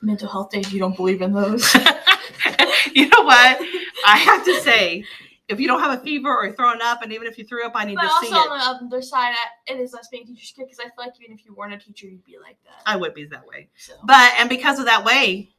Mental 0.02 0.28
health 0.28 0.50
days, 0.50 0.74
you 0.74 0.80
don't 0.80 0.96
believe 0.96 1.22
in 1.22 1.34
those. 1.34 1.74
you 2.94 3.08
know 3.08 3.22
what? 3.22 3.62
I 4.06 4.18
have 4.18 4.44
to 4.46 4.60
say, 4.62 5.04
if 5.52 5.60
you 5.60 5.68
don't 5.68 5.80
have 5.82 6.00
a 6.00 6.04
fever 6.04 6.30
or 6.30 6.52
throwing 6.52 6.80
up, 6.82 7.02
and 7.04 7.12
even 7.14 7.28
if 7.28 7.38
you 7.38 7.44
threw 7.46 7.66
up, 7.66 7.74
I 7.76 7.86
need 7.86 7.96
But 7.96 8.04
to 8.04 8.10
see 8.22 8.28
it. 8.28 8.34
also 8.34 8.50
on 8.50 8.60
the 8.90 8.96
other 8.96 9.02
side, 9.02 9.34
I- 9.34 9.72
it 9.74 9.80
is 9.80 9.94
us 9.94 10.08
being 10.08 10.26
teacher's 10.26 10.52
kid 10.52 10.64
because 10.66 10.80
I 10.80 10.84
feel 10.84 10.94
like 10.98 11.14
even 11.22 11.36
if 11.38 11.46
you 11.46 11.54
weren't 11.54 11.74
a 11.74 11.78
teacher, 11.78 12.08
you'd 12.08 12.26
be 12.26 12.38
like 12.40 12.58
that. 12.66 12.82
I 12.86 12.96
would 12.96 13.14
be 13.14 13.26
that 13.26 13.46
way, 13.46 13.70
So 13.78 13.94
but 14.04 14.34
and 14.40 14.50
because 14.50 14.80
of 14.80 14.86
that 14.86 15.04
way, 15.04 15.50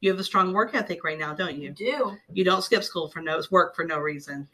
you 0.00 0.10
have 0.10 0.18
a 0.18 0.24
strong 0.24 0.52
work 0.52 0.74
ethic 0.74 1.04
right 1.04 1.18
now, 1.18 1.32
don't 1.34 1.56
you 1.56 1.68
you? 1.68 1.74
do. 1.74 2.16
You 2.32 2.44
don't 2.44 2.62
skip 2.62 2.82
school 2.82 3.08
for 3.08 3.20
no 3.20 3.40
work 3.50 3.76
for 3.76 3.84
no 3.84 3.98
reason. 3.98 4.48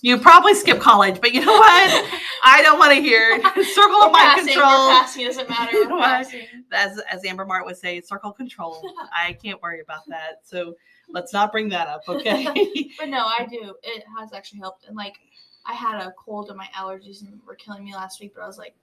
You 0.00 0.16
probably 0.16 0.54
skip 0.54 0.78
college, 0.80 1.20
but 1.20 1.32
you 1.34 1.44
know 1.44 1.52
what? 1.52 2.20
I 2.44 2.62
don't 2.62 2.78
want 2.78 2.94
to 2.94 3.02
hear. 3.02 3.36
Circle 3.42 3.98
We're 3.98 4.06
of 4.06 4.12
my 4.12 4.18
passing, 4.20 4.46
control. 4.54 4.90
Passing. 4.90 5.26
Doesn't 5.26 5.48
matter. 5.50 5.72
You 5.76 5.88
know 5.88 5.96
what? 5.96 6.26
As 6.72 7.00
as 7.10 7.24
Amber 7.24 7.44
Mart 7.44 7.66
would 7.66 7.76
say, 7.76 8.00
circle 8.00 8.30
control. 8.32 8.80
I 9.12 9.32
can't 9.32 9.60
worry 9.60 9.80
about 9.80 10.06
that. 10.08 10.40
So 10.44 10.74
let's 11.10 11.32
not 11.32 11.52
bring 11.52 11.68
that 11.70 11.88
up, 11.88 12.02
okay? 12.08 12.90
But 12.98 13.08
no, 13.08 13.24
I 13.26 13.46
do. 13.48 13.74
It 13.82 14.04
has 14.18 14.32
actually 14.32 14.60
helped. 14.60 14.86
And 14.86 14.96
like, 14.96 15.18
I 15.66 15.72
had 15.74 16.00
a 16.00 16.12
cold 16.12 16.48
and 16.48 16.56
my 16.56 16.68
allergies 16.76 17.22
and 17.22 17.40
were 17.46 17.54
killing 17.54 17.84
me 17.84 17.94
last 17.94 18.20
week. 18.20 18.32
But 18.34 18.42
I 18.42 18.46
was 18.46 18.58
like, 18.58 18.74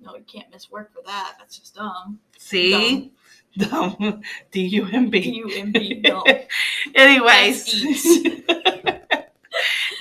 no, 0.00 0.14
you 0.14 0.24
can't 0.24 0.50
miss 0.50 0.70
work 0.70 0.92
for 0.92 1.00
that. 1.06 1.36
That's 1.38 1.58
just 1.58 1.74
dumb. 1.74 2.18
See, 2.38 3.12
dumb. 3.56 4.22
D 4.50 4.60
U 4.66 4.86
M 4.92 5.10
D 5.10 5.20
B. 5.20 5.30
U 5.36 5.50
M 5.54 5.72
B. 5.72 6.02
No. 6.04 6.22
Anyways. 6.94 7.84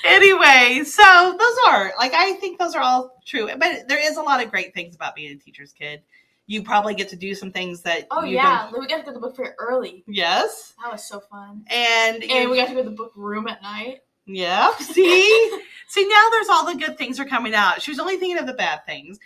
anyway, 0.06 0.84
so 0.84 1.38
those 1.40 1.56
are 1.70 1.94
like 1.98 2.14
I 2.14 2.34
think 2.42 2.60
those 2.60 2.76
are 2.76 2.82
all 2.82 3.22
true, 3.26 3.50
but 3.58 3.88
there 3.88 4.00
is 4.00 4.18
a 4.18 4.22
lot 4.22 4.44
of 4.44 4.52
great 4.52 4.74
things 4.74 4.96
about 4.96 5.16
being 5.16 5.32
a 5.32 5.36
teacher's 5.36 5.72
kid. 5.72 6.02
You 6.48 6.62
probably 6.64 6.94
get 6.94 7.10
to 7.10 7.16
do 7.16 7.34
some 7.34 7.52
things 7.52 7.82
that 7.82 8.08
Oh 8.12 8.24
yeah, 8.24 8.70
we 8.72 8.86
got 8.88 8.98
to 8.98 9.02
go 9.04 9.08
to 9.08 9.14
the 9.14 9.20
book 9.20 9.36
fair 9.36 9.56
early. 9.58 10.04
yes, 10.08 10.74
That 10.84 10.92
was 10.92 11.04
so 11.04 11.20
fun. 11.20 11.64
and 11.68 12.22
And 12.24 12.32
you- 12.32 12.50
we 12.52 12.58
got 12.58 12.68
to 12.68 12.74
go 12.76 12.84
to 12.84 12.90
the 12.90 12.96
book 12.96 13.14
room 13.16 13.48
at 13.48 13.62
night. 13.64 14.02
yeah. 14.28 14.76
See, 14.80 15.60
see 15.88 16.08
now 16.08 16.28
there's 16.32 16.50
all 16.50 16.66
the 16.66 16.76
good 16.76 16.98
things 16.98 17.20
are 17.20 17.26
coming 17.26 17.54
out. 17.56 17.82
She 17.82 17.92
was 17.92 18.00
only 18.00 18.18
thinking 18.18 18.38
of 18.38 18.46
the 18.48 18.54
bad 18.54 18.86
things, 18.86 19.18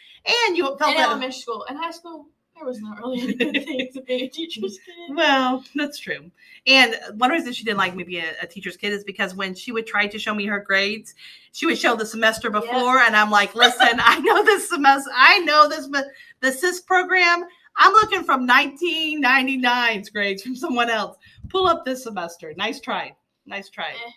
and 0.47 0.57
you 0.57 0.63
felt 0.77 0.91
in 0.91 0.97
that. 0.97 1.09
elementary 1.09 1.39
school 1.39 1.65
and 1.69 1.77
high 1.77 1.91
school, 1.91 2.27
there 2.55 2.65
was 2.65 2.81
not 2.81 2.97
really 2.99 3.21
any 3.21 3.33
good 3.33 3.65
things 3.65 3.95
of 3.95 4.05
being 4.05 4.25
a 4.25 4.27
teacher's 4.29 4.77
kid. 4.85 4.95
Well, 5.15 5.63
that's 5.75 5.97
true. 5.97 6.29
And 6.67 6.93
one 7.15 7.31
reason 7.31 7.51
she 7.53 7.63
didn't 7.63 7.77
like 7.77 7.95
me 7.95 8.03
being 8.03 8.23
a, 8.25 8.43
a 8.43 8.47
teacher's 8.47 8.75
kid 8.77 8.91
is 8.93 9.03
because 9.05 9.33
when 9.33 9.55
she 9.55 9.71
would 9.71 9.88
try 9.88 10.07
to 10.07 10.19
show 10.19 10.33
me 10.35 10.45
her 10.45 10.59
grades, 10.59 11.15
she 11.53 11.65
would 11.65 11.77
show 11.77 11.95
the 11.95 12.05
semester 12.05 12.49
before, 12.49 12.99
and 12.99 13.15
I'm 13.15 13.31
like, 13.31 13.55
"Listen, 13.55 13.99
I 14.01 14.19
know 14.19 14.43
this 14.43 14.69
semester, 14.69 15.09
I 15.15 15.39
know 15.39 15.67
this 15.69 15.88
me- 15.88 16.01
the 16.41 16.51
SIS 16.51 16.81
program. 16.81 17.46
I'm 17.77 17.93
looking 17.93 18.24
from 18.24 18.48
1999's 18.48 20.10
grades 20.10 20.43
from 20.43 20.55
someone 20.55 20.89
else. 20.89 21.17
Pull 21.50 21.67
up 21.67 21.86
this 21.86 22.03
semester. 22.03 22.53
Nice 22.58 22.79
try, 22.81 23.15
nice 23.46 23.69
try." 23.69 23.89
Eh, 23.91 24.12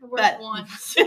But 0.00 0.40
once. 0.40 0.96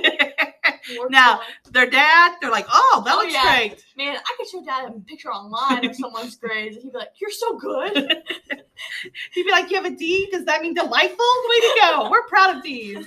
Now- 1.10 1.38
once. 1.38 1.46
their 1.72 1.88
dad, 1.90 2.36
they're 2.42 2.50
like, 2.50 2.66
"Oh, 2.72 3.04
that 3.06 3.14
Oh, 3.14 3.18
looks 3.20 3.34
yeah. 3.34 3.56
great." 3.58 3.86
Man, 3.96 4.18
I 4.18 4.36
could 4.38 4.48
show 4.48 4.64
Dad 4.64 4.86
a 4.90 5.00
picture 5.02 5.30
online 5.32 5.86
of 5.86 5.96
someone's 5.96 6.36
grades, 6.44 6.78
and 6.78 6.84
he'd 6.84 6.92
be 6.94 6.98
like, 6.98 7.12
"You're 7.22 7.30
so 7.32 7.58
good." 7.58 7.96
He'd 9.34 9.44
be 9.44 9.52
like, 9.52 9.70
"You 9.70 9.76
have 9.76 9.86
a 9.86 9.96
D? 9.96 10.30
Does 10.32 10.46
that 10.46 10.62
mean 10.62 10.74
delightful? 10.74 11.18
Way 11.50 11.60
to 11.60 11.78
go! 11.82 12.10
We're 12.10 12.24
proud 12.28 12.56
of 12.58 12.64
D's." 12.64 13.06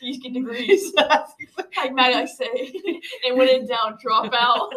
these 0.00 0.18
get 0.18 0.34
degrees. 0.34 0.92
like 0.94 1.92
likes 1.94 2.36
to 2.36 2.44
say, 2.44 2.72
and 3.26 3.38
when 3.38 3.48
in 3.48 3.66
doubt, 3.66 4.00
drop 4.00 4.34
out. 4.34 4.72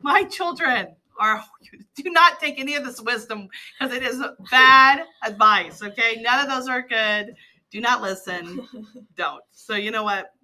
My 0.00 0.22
children 0.24 0.94
do 1.94 2.10
not 2.10 2.40
take 2.40 2.58
any 2.58 2.74
of 2.74 2.84
this 2.84 3.00
wisdom 3.00 3.48
because 3.78 3.94
it 3.94 4.02
is 4.02 4.22
bad 4.50 5.04
advice. 5.24 5.82
Okay, 5.82 6.20
none 6.20 6.40
of 6.40 6.48
those 6.48 6.68
are 6.68 6.82
good. 6.82 7.34
Do 7.70 7.80
not 7.80 8.02
listen. 8.02 8.66
Don't. 9.16 9.42
So 9.52 9.74
you 9.74 9.90
know 9.90 10.04
what? 10.04 10.34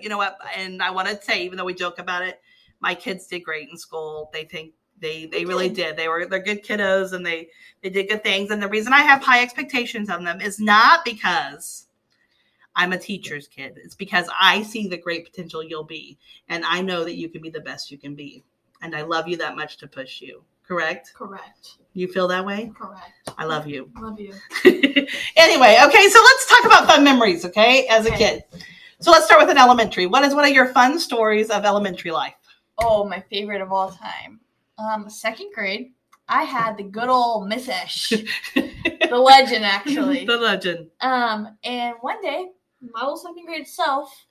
You 0.00 0.08
know 0.08 0.16
what? 0.16 0.38
And 0.56 0.82
I 0.82 0.90
want 0.90 1.08
to 1.08 1.20
say, 1.22 1.44
even 1.44 1.58
though 1.58 1.64
we 1.64 1.74
joke 1.74 1.98
about 1.98 2.22
it, 2.22 2.40
my 2.80 2.94
kids 2.94 3.26
did 3.26 3.40
great 3.40 3.68
in 3.68 3.76
school. 3.76 4.30
They 4.32 4.44
think 4.44 4.72
they 5.00 5.26
they 5.26 5.44
really 5.44 5.68
did. 5.68 5.96
They 5.96 6.08
were 6.08 6.26
they're 6.26 6.42
good 6.42 6.64
kiddos 6.64 7.12
and 7.12 7.24
they 7.24 7.48
they 7.82 7.90
did 7.90 8.08
good 8.08 8.22
things. 8.22 8.50
And 8.50 8.62
the 8.62 8.68
reason 8.68 8.92
I 8.92 9.02
have 9.02 9.22
high 9.22 9.42
expectations 9.42 10.08
on 10.08 10.24
them 10.24 10.40
is 10.40 10.58
not 10.60 11.04
because 11.04 11.86
I'm 12.74 12.92
a 12.92 12.98
teacher's 12.98 13.48
kid. 13.48 13.78
It's 13.82 13.94
because 13.94 14.28
I 14.38 14.62
see 14.62 14.86
the 14.86 14.98
great 14.98 15.24
potential 15.24 15.62
you'll 15.62 15.84
be, 15.84 16.18
and 16.48 16.64
I 16.64 16.82
know 16.82 17.04
that 17.04 17.16
you 17.16 17.28
can 17.28 17.42
be 17.42 17.50
the 17.50 17.60
best 17.60 17.90
you 17.90 17.98
can 17.98 18.14
be. 18.14 18.44
And 18.82 18.94
I 18.94 19.02
love 19.02 19.28
you 19.28 19.36
that 19.38 19.56
much 19.56 19.78
to 19.78 19.86
push 19.86 20.20
you. 20.20 20.42
Correct? 20.66 21.12
Correct. 21.14 21.78
You 21.92 22.08
feel 22.08 22.28
that 22.28 22.44
way? 22.44 22.72
Correct. 22.76 23.30
I 23.38 23.44
love 23.44 23.66
you. 23.66 23.90
Love 23.98 24.20
you. 24.20 24.34
anyway, 25.36 25.78
okay, 25.84 26.08
so 26.08 26.20
let's 26.22 26.48
talk 26.48 26.64
about 26.64 26.86
fun 26.86 27.04
memories, 27.04 27.44
okay, 27.44 27.86
as 27.86 28.04
a 28.06 28.10
kid. 28.10 28.44
So 29.00 29.10
let's 29.10 29.26
start 29.26 29.40
with 29.40 29.50
an 29.50 29.58
elementary. 29.58 30.06
What 30.06 30.24
is 30.24 30.34
one 30.34 30.44
of 30.44 30.50
your 30.50 30.66
fun 30.68 30.98
stories 30.98 31.50
of 31.50 31.64
elementary 31.64 32.10
life? 32.10 32.34
Oh, 32.78 33.04
my 33.04 33.20
favorite 33.30 33.60
of 33.60 33.72
all 33.72 33.90
time. 33.90 34.40
Um, 34.78 35.08
second 35.08 35.52
grade, 35.54 35.92
I 36.28 36.42
had 36.42 36.76
the 36.76 36.82
good 36.82 37.08
old 37.08 37.48
Miss 37.48 37.68
Esh, 37.68 38.08
the 38.54 39.16
legend 39.16 39.64
actually. 39.64 40.26
the 40.26 40.36
legend. 40.36 40.88
Um, 41.00 41.56
and 41.62 41.94
one 42.00 42.20
day, 42.20 42.48
my 42.80 43.00
little 43.00 43.16
second 43.16 43.46
grade 43.46 43.66
self, 43.66 44.25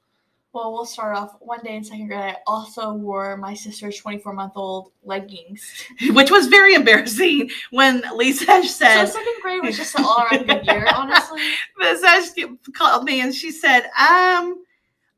well, 0.56 0.72
we'll 0.72 0.86
start 0.86 1.18
off 1.18 1.36
one 1.42 1.60
day 1.64 1.76
in 1.76 1.84
second 1.84 2.08
grade. 2.08 2.18
I 2.18 2.38
also 2.48 2.94
wore 2.94 3.36
my 3.36 3.54
sister's 3.54 3.98
24 3.98 4.32
month 4.32 4.54
old 4.56 4.92
leggings. 5.04 5.86
Which 6.12 6.32
was 6.32 6.48
very 6.48 6.74
embarrassing 6.74 7.50
when 7.72 8.02
Lisa 8.16 8.46
So 8.46 8.62
said, 8.64 9.06
second 9.08 9.34
grade 9.42 9.62
was 9.62 9.76
just 9.76 10.00
an 10.00 10.06
all 10.06 10.22
around 10.24 10.48
good 10.48 10.66
year, 10.66 10.88
honestly. 10.96 11.42
Ash 11.82 12.30
called 12.74 13.04
me 13.04 13.20
and 13.20 13.36
she 13.36 13.52
said, 13.52 13.82
um, 13.82 14.64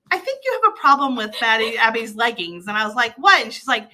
I 0.09 0.17
think 0.17 0.41
you 0.43 0.59
have 0.63 0.73
a 0.73 0.79
problem 0.79 1.15
with 1.15 1.35
Maddie 1.39 1.77
Abbey's 1.77 2.15
leggings. 2.15 2.67
And 2.67 2.75
I 2.75 2.87
was 2.87 2.95
like, 2.95 3.13
what? 3.17 3.43
And 3.43 3.53
she's 3.53 3.67
like, 3.67 3.89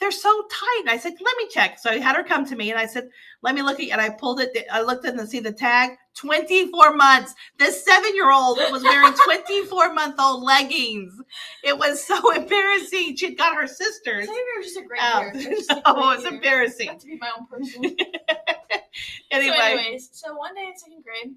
they're 0.00 0.10
so 0.10 0.42
tight. 0.50 0.78
And 0.80 0.90
I 0.90 0.96
said, 0.96 1.12
let 1.20 1.36
me 1.36 1.46
check. 1.50 1.78
So 1.78 1.90
I 1.90 1.98
had 1.98 2.16
her 2.16 2.24
come 2.24 2.46
to 2.46 2.56
me 2.56 2.70
and 2.70 2.78
I 2.80 2.86
said, 2.86 3.08
let 3.42 3.54
me 3.54 3.62
look 3.62 3.78
at 3.80 3.88
And 3.88 4.00
I 4.00 4.08
pulled 4.10 4.40
it. 4.40 4.56
I 4.72 4.80
looked 4.82 5.04
at 5.06 5.14
it 5.14 5.20
and 5.20 5.28
see 5.28 5.40
the 5.40 5.52
tag 5.52 5.90
24 6.16 6.96
months. 6.96 7.34
The 7.58 7.66
seven 7.66 8.14
year 8.14 8.32
old 8.32 8.58
was 8.70 8.82
wearing 8.82 9.12
24 9.24 9.92
month 9.92 10.16
old 10.18 10.42
leggings. 10.42 11.12
It 11.62 11.76
was 11.78 12.02
so 12.04 12.32
embarrassing. 12.34 13.16
She'd 13.16 13.36
got 13.36 13.54
her 13.54 13.66
sisters. 13.66 14.26
Grade 14.26 14.38
was 14.56 14.66
just 14.66 14.78
a 14.78 14.82
great 14.82 15.00
out. 15.02 15.22
year. 15.22 15.32
It 15.52 15.56
was 15.58 15.66
just 15.66 15.70
a 15.78 15.82
Oh, 15.86 16.10
it's 16.10 16.24
year. 16.24 16.32
embarrassing. 16.34 16.98
To 16.98 17.06
be 17.06 17.16
my 17.18 17.30
own 17.38 17.46
person. 17.46 17.96
Anyway, 19.30 19.56
So, 19.56 19.62
anyways, 19.62 20.08
so 20.12 20.34
one 20.34 20.54
day 20.54 20.66
in 20.66 20.76
second 20.76 21.04
grade, 21.04 21.34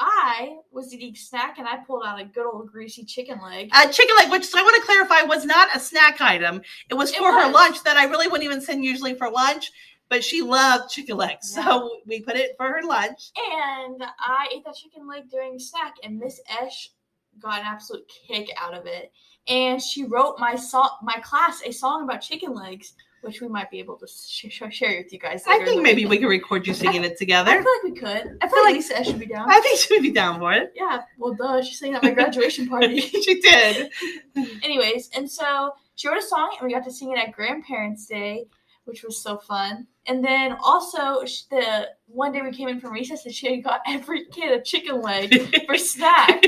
I 0.00 0.56
was 0.72 0.94
eating 0.94 1.14
snack 1.14 1.58
and 1.58 1.68
I 1.68 1.76
pulled 1.76 2.04
out 2.06 2.18
a 2.18 2.24
good 2.24 2.46
old 2.46 2.72
greasy 2.72 3.04
chicken 3.04 3.38
leg. 3.42 3.68
uh, 3.72 3.86
chicken 3.88 4.16
leg, 4.16 4.30
which 4.30 4.48
I 4.54 4.62
want 4.62 4.76
to 4.76 4.82
clarify 4.82 5.22
was 5.22 5.44
not 5.44 5.68
a 5.76 5.78
snack 5.78 6.20
item. 6.22 6.62
It 6.88 6.94
was 6.94 7.12
It 7.12 7.18
for 7.18 7.30
her 7.32 7.52
lunch 7.52 7.82
that 7.84 7.98
I 7.98 8.04
really 8.04 8.26
wouldn't 8.26 8.44
even 8.44 8.62
send 8.62 8.82
usually 8.82 9.14
for 9.14 9.30
lunch, 9.30 9.70
but 10.08 10.24
she 10.24 10.40
loved 10.40 10.90
chicken 10.90 11.18
legs. 11.18 11.52
Yeah. 11.54 11.64
So 11.64 11.98
we 12.06 12.22
put 12.22 12.36
it 12.36 12.56
for 12.56 12.66
her 12.66 12.82
lunch. 12.82 13.30
And 13.52 14.02
I 14.18 14.48
ate 14.54 14.64
that 14.64 14.76
chicken 14.76 15.06
leg 15.06 15.30
during 15.30 15.58
snack, 15.58 15.94
and 16.02 16.18
Miss 16.18 16.40
Esh 16.48 16.90
got 17.38 17.60
an 17.60 17.66
absolute 17.66 18.10
kick 18.26 18.48
out 18.58 18.74
of 18.74 18.86
it. 18.86 19.12
And 19.48 19.82
she 19.82 20.04
wrote 20.04 20.38
my 20.38 20.56
song, 20.56 20.90
my 21.02 21.20
class 21.22 21.60
a 21.64 21.72
song 21.72 22.04
about 22.04 22.22
chicken 22.22 22.54
legs, 22.54 22.94
which 23.22 23.40
we 23.40 23.48
might 23.48 23.70
be 23.70 23.78
able 23.78 23.96
to 23.96 24.06
sh- 24.06 24.46
sh- 24.48 24.62
share 24.70 24.98
with 24.98 25.12
you 25.12 25.18
guys. 25.18 25.44
I 25.46 25.64
think 25.64 25.82
maybe 25.82 26.04
week. 26.04 26.10
we 26.10 26.18
can 26.18 26.28
record 26.28 26.66
you 26.66 26.74
singing 26.74 27.04
it 27.04 27.18
together. 27.18 27.50
I 27.50 27.62
feel 27.62 27.72
like 27.72 27.82
we 27.84 27.92
could. 27.92 28.38
I 28.40 28.48
feel 28.48 28.62
like 28.64 28.74
Lisa 28.74 29.04
should 29.04 29.18
be 29.18 29.26
down. 29.26 29.50
I 29.50 29.60
think 29.60 29.78
she 29.78 29.94
would 29.94 30.02
be 30.02 30.10
down 30.10 30.38
for 30.38 30.52
it. 30.52 30.72
yeah, 30.76 31.02
well, 31.18 31.34
duh, 31.34 31.62
she 31.62 31.74
sang 31.74 31.94
at 31.94 32.02
my 32.02 32.10
graduation 32.10 32.68
party. 32.70 33.00
she 33.00 33.40
did. 33.40 33.90
Anyways, 34.62 35.10
and 35.14 35.30
so 35.30 35.72
she 35.96 36.08
wrote 36.08 36.18
a 36.18 36.22
song, 36.22 36.56
and 36.58 36.66
we 36.66 36.74
got 36.74 36.84
to 36.84 36.92
sing 36.92 37.12
it 37.12 37.18
at 37.18 37.32
Grandparents' 37.32 38.06
Day, 38.06 38.46
which 38.84 39.02
was 39.02 39.22
so 39.22 39.36
fun. 39.38 39.86
And 40.06 40.24
then 40.24 40.56
also 40.64 41.20
the 41.50 41.88
one 42.06 42.32
day 42.32 42.40
we 42.42 42.50
came 42.52 42.68
in 42.68 42.80
from 42.80 42.92
recess, 42.92 43.26
and 43.26 43.34
she 43.34 43.60
got 43.60 43.80
every 43.86 44.24
kid 44.26 44.50
a 44.50 44.62
chicken 44.62 45.02
leg 45.02 45.64
for 45.66 45.76
snack, 45.76 46.42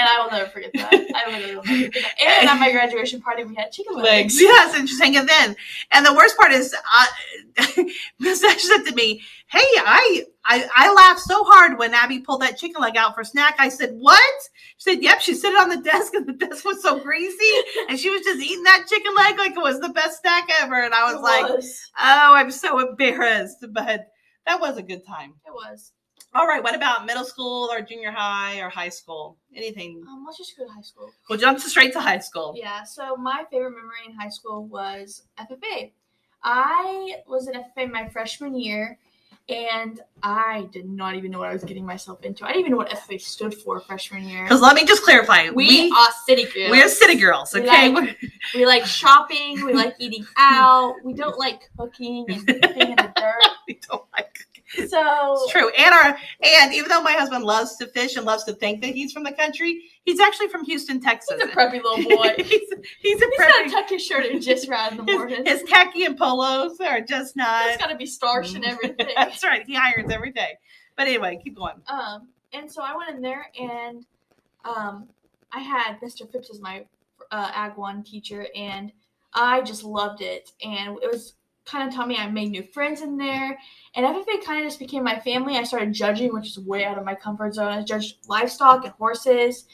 and 0.00 0.08
I 0.08 0.20
will 0.22 0.30
never 0.30 0.48
forget 0.50 0.70
that. 0.74 0.92
I 0.92 1.30
literally 1.30 1.56
will 1.56 1.64
never 1.64 1.84
forget 1.86 2.02
that. 2.18 2.38
And 2.40 2.48
at 2.48 2.58
my 2.58 2.70
graduation 2.72 3.20
party, 3.20 3.44
we 3.44 3.54
had 3.54 3.70
chicken 3.72 3.94
legs. 3.96 4.34
legs. 4.34 4.40
Yes, 4.40 4.74
and 4.78 4.88
she 4.88 4.94
sang 4.96 5.14
it 5.14 5.26
then. 5.26 5.54
And 5.92 6.04
the 6.04 6.14
worst 6.14 6.36
part 6.38 6.52
is, 6.52 6.74
uh, 6.74 7.06
Miss 8.18 8.40
said 8.40 8.84
to 8.84 8.94
me, 8.94 9.22
"Hey, 9.48 9.58
I, 9.60 10.24
I 10.44 10.68
I 10.74 10.92
laughed 10.92 11.20
so 11.20 11.44
hard 11.44 11.78
when 11.78 11.92
Abbey 11.94 12.20
pulled 12.20 12.42
that 12.42 12.56
chicken 12.58 12.80
leg 12.80 12.96
out 12.96 13.14
for 13.14 13.24
snack." 13.24 13.56
I 13.58 13.68
said, 13.68 13.90
"What?" 13.94 14.34
She 14.78 14.94
said, 14.94 15.02
"Yep." 15.02 15.20
She 15.20 15.34
sit 15.34 15.54
on 15.56 15.68
the 15.68 15.76
desk, 15.78 16.14
and 16.14 16.26
the 16.26 16.32
desk 16.32 16.64
was 16.64 16.82
so 16.82 16.98
greasy, 16.98 17.52
and 17.88 17.98
she 17.98 18.10
was 18.10 18.22
just 18.22 18.40
eating 18.40 18.62
that 18.64 18.86
chicken 18.88 19.14
leg 19.14 19.38
like 19.38 19.52
it 19.52 19.58
was 19.62 19.80
the 19.80 19.90
best 19.90 20.20
snack 20.20 20.48
ever. 20.62 20.80
And 20.82 20.94
I 20.94 21.04
was 21.12 21.16
It 21.16 21.22
like, 21.22 21.48
was. 21.56 21.80
"Oh, 21.98 22.34
I'm 22.34 22.50
so 22.50 22.78
embarrassed," 22.88 23.64
but 23.72 24.06
that 24.46 24.60
was 24.60 24.76
a 24.78 24.82
good 24.82 25.04
time. 25.06 25.34
It 25.46 25.52
was. 25.52 25.92
All 26.32 26.46
right, 26.46 26.62
what 26.62 26.76
about 26.76 27.06
middle 27.06 27.24
school 27.24 27.68
or 27.72 27.80
junior 27.80 28.12
high 28.12 28.60
or 28.60 28.68
high 28.68 28.88
school? 28.88 29.36
Anything? 29.54 30.04
Um, 30.08 30.22
let's 30.24 30.38
just 30.38 30.56
go 30.56 30.64
to 30.64 30.70
high 30.72 30.80
school. 30.82 31.10
We'll 31.28 31.38
jump 31.40 31.58
straight 31.58 31.92
to 31.94 32.00
high 32.00 32.20
school. 32.20 32.54
Yeah, 32.56 32.84
so 32.84 33.16
my 33.16 33.44
favorite 33.50 33.72
memory 33.72 34.06
in 34.06 34.12
high 34.14 34.28
school 34.28 34.64
was 34.66 35.24
FFA. 35.40 35.90
I 36.44 37.16
was 37.26 37.48
in 37.48 37.54
FFA 37.54 37.90
my 37.90 38.08
freshman 38.10 38.54
year, 38.54 38.96
and 39.48 40.00
I 40.22 40.68
did 40.72 40.88
not 40.88 41.16
even 41.16 41.32
know 41.32 41.40
what 41.40 41.48
I 41.50 41.52
was 41.52 41.64
getting 41.64 41.84
myself 41.84 42.22
into. 42.24 42.44
I 42.44 42.48
didn't 42.52 42.60
even 42.60 42.70
know 42.72 42.78
what 42.78 42.90
FFA 42.90 43.20
stood 43.20 43.52
for 43.52 43.80
freshman 43.80 44.22
year. 44.28 44.44
Because 44.44 44.60
let 44.60 44.76
me 44.76 44.84
just 44.84 45.02
clarify, 45.02 45.50
We, 45.50 45.66
we, 45.66 45.90
are 45.90 46.10
city 46.26 46.44
girls. 46.44 46.70
we're 46.70 46.88
city 46.88 47.16
girls, 47.16 47.52
We 47.52 47.62
okay? 47.62 47.88
like- 47.90 48.18
We 48.54 48.66
like 48.66 48.86
shopping. 48.86 49.64
We 49.64 49.72
like 49.74 49.96
eating 49.98 50.24
out. 50.36 50.94
We 51.04 51.12
don't 51.14 51.36
like 51.38 51.68
cooking 51.76 52.24
and 52.28 52.46
being 52.46 52.60
in 52.60 52.96
the 52.96 53.12
dirt. 53.16 53.50
we 53.66 53.80
don't 53.90 54.04
like 54.16 54.46
So 54.88 55.32
It's 55.42 55.52
true. 55.52 55.68
And 55.70 55.92
our 55.94 56.16
and 56.42 56.72
even 56.72 56.88
though 56.88 57.02
my 57.02 57.12
husband 57.12 57.44
loves 57.44 57.76
to 57.78 57.86
fish 57.88 58.16
and 58.16 58.24
loves 58.24 58.44
to 58.44 58.52
think 58.52 58.80
that 58.82 58.94
he's 58.94 59.12
from 59.12 59.24
the 59.24 59.32
country, 59.32 59.82
he's 60.04 60.20
actually 60.20 60.48
from 60.48 60.64
Houston, 60.64 61.00
Texas. 61.00 61.40
he's 61.40 61.50
a 61.50 61.52
preppy 61.54 61.82
little 61.82 62.04
boy. 62.16 62.34
he's, 62.36 62.46
he's 62.48 62.72
a 62.72 62.76
He's 63.02 63.20
preppy. 63.20 63.48
gonna 63.48 63.70
tuck 63.70 63.88
his 63.90 64.04
shirt 64.04 64.26
in 64.26 64.40
just 64.40 64.68
right 64.68 64.90
in 64.92 64.98
the 64.98 65.02
morning. 65.12 65.44
His, 65.44 65.60
his 65.60 65.68
khaki 65.68 66.04
and 66.04 66.16
polos 66.16 66.78
are 66.80 67.00
just 67.00 67.36
not. 67.36 67.68
He's 67.68 67.78
gotta 67.78 67.96
be 67.96 68.06
starched 68.06 68.54
and 68.54 68.64
everything. 68.64 69.08
That's 69.16 69.42
right. 69.42 69.66
He 69.66 69.76
irons 69.76 70.12
every 70.12 70.30
day. 70.32 70.56
But 70.96 71.08
anyway, 71.08 71.40
keep 71.42 71.56
going. 71.56 71.76
Um, 71.88 72.28
and 72.52 72.70
so 72.70 72.82
I 72.82 72.96
went 72.96 73.10
in 73.10 73.20
there 73.22 73.46
and 73.58 74.04
um, 74.64 75.08
I 75.52 75.60
had 75.60 75.98
Mr. 76.00 76.30
Phipps 76.30 76.50
as 76.50 76.60
my 76.60 76.84
uh, 77.32 77.50
Ag 77.54 77.76
1 77.76 78.02
teacher, 78.04 78.46
and 78.54 78.92
I 79.34 79.62
just 79.62 79.82
loved 79.84 80.20
it. 80.20 80.50
And 80.64 80.96
it 81.02 81.10
was 81.10 81.34
kind 81.64 81.88
of 81.88 81.94
taught 81.94 82.08
me 82.08 82.16
I 82.16 82.28
made 82.28 82.50
new 82.50 82.62
friends 82.62 83.00
in 83.02 83.16
there. 83.16 83.58
And 83.94 84.06
FFA 84.06 84.44
kind 84.44 84.60
of 84.60 84.66
just 84.66 84.78
became 84.78 85.04
my 85.04 85.18
family. 85.20 85.56
I 85.56 85.64
started 85.64 85.92
judging, 85.92 86.32
which 86.32 86.48
is 86.48 86.58
way 86.58 86.84
out 86.84 86.98
of 86.98 87.04
my 87.04 87.14
comfort 87.14 87.54
zone. 87.54 87.72
I 87.72 87.82
judged 87.82 88.18
livestock 88.28 88.84
and 88.84 88.94
horses, 88.94 89.66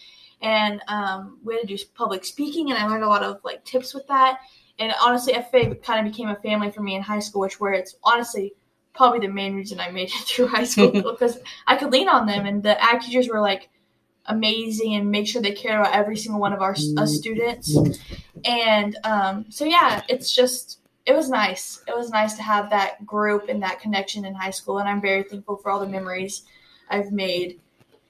and 0.42 0.82
um, 0.88 1.38
we 1.44 1.54
had 1.54 1.68
to 1.68 1.76
do 1.76 1.82
public 1.94 2.24
speaking, 2.24 2.70
and 2.70 2.78
I 2.78 2.86
learned 2.86 3.04
a 3.04 3.08
lot 3.08 3.22
of 3.22 3.40
like 3.44 3.64
tips 3.64 3.94
with 3.94 4.06
that. 4.08 4.40
And 4.78 4.92
honestly, 5.02 5.32
FFA 5.32 5.82
kind 5.82 6.06
of 6.06 6.12
became 6.12 6.28
a 6.28 6.36
family 6.36 6.70
for 6.70 6.82
me 6.82 6.96
in 6.96 7.02
high 7.02 7.18
school, 7.18 7.42
which 7.42 7.60
where 7.60 7.72
it's 7.72 7.96
honestly 8.04 8.54
probably 8.94 9.20
the 9.20 9.32
main 9.32 9.54
reason 9.54 9.80
I 9.80 9.90
made 9.90 10.08
it 10.08 10.12
through 10.26 10.48
high 10.48 10.64
school 10.64 10.90
because 10.92 11.38
I 11.66 11.76
could 11.76 11.92
lean 11.92 12.08
on 12.08 12.26
them, 12.26 12.46
and 12.46 12.62
the 12.62 12.82
ag 12.82 13.00
teachers 13.02 13.28
were 13.28 13.40
like 13.40 13.68
amazing 14.28 14.94
and 14.94 15.10
make 15.10 15.26
sure 15.28 15.40
they 15.40 15.52
care 15.52 15.80
about 15.80 15.94
every 15.94 16.16
single 16.16 16.40
one 16.40 16.52
of 16.52 16.60
our 16.60 16.74
us 16.96 17.16
students. 17.16 17.76
And 18.44 18.96
um, 19.04 19.46
so 19.48 19.64
yeah, 19.64 20.02
it's 20.08 20.34
just 20.34 20.80
it 21.06 21.14
was 21.14 21.30
nice. 21.30 21.82
It 21.86 21.96
was 21.96 22.10
nice 22.10 22.34
to 22.34 22.42
have 22.42 22.70
that 22.70 23.06
group 23.06 23.48
and 23.48 23.62
that 23.62 23.80
connection 23.80 24.24
in 24.24 24.34
high 24.34 24.50
school, 24.50 24.78
and 24.78 24.88
I'm 24.88 25.00
very 25.00 25.22
thankful 25.22 25.56
for 25.56 25.70
all 25.70 25.80
the 25.80 25.86
memories 25.86 26.42
I've 26.90 27.12
made 27.12 27.60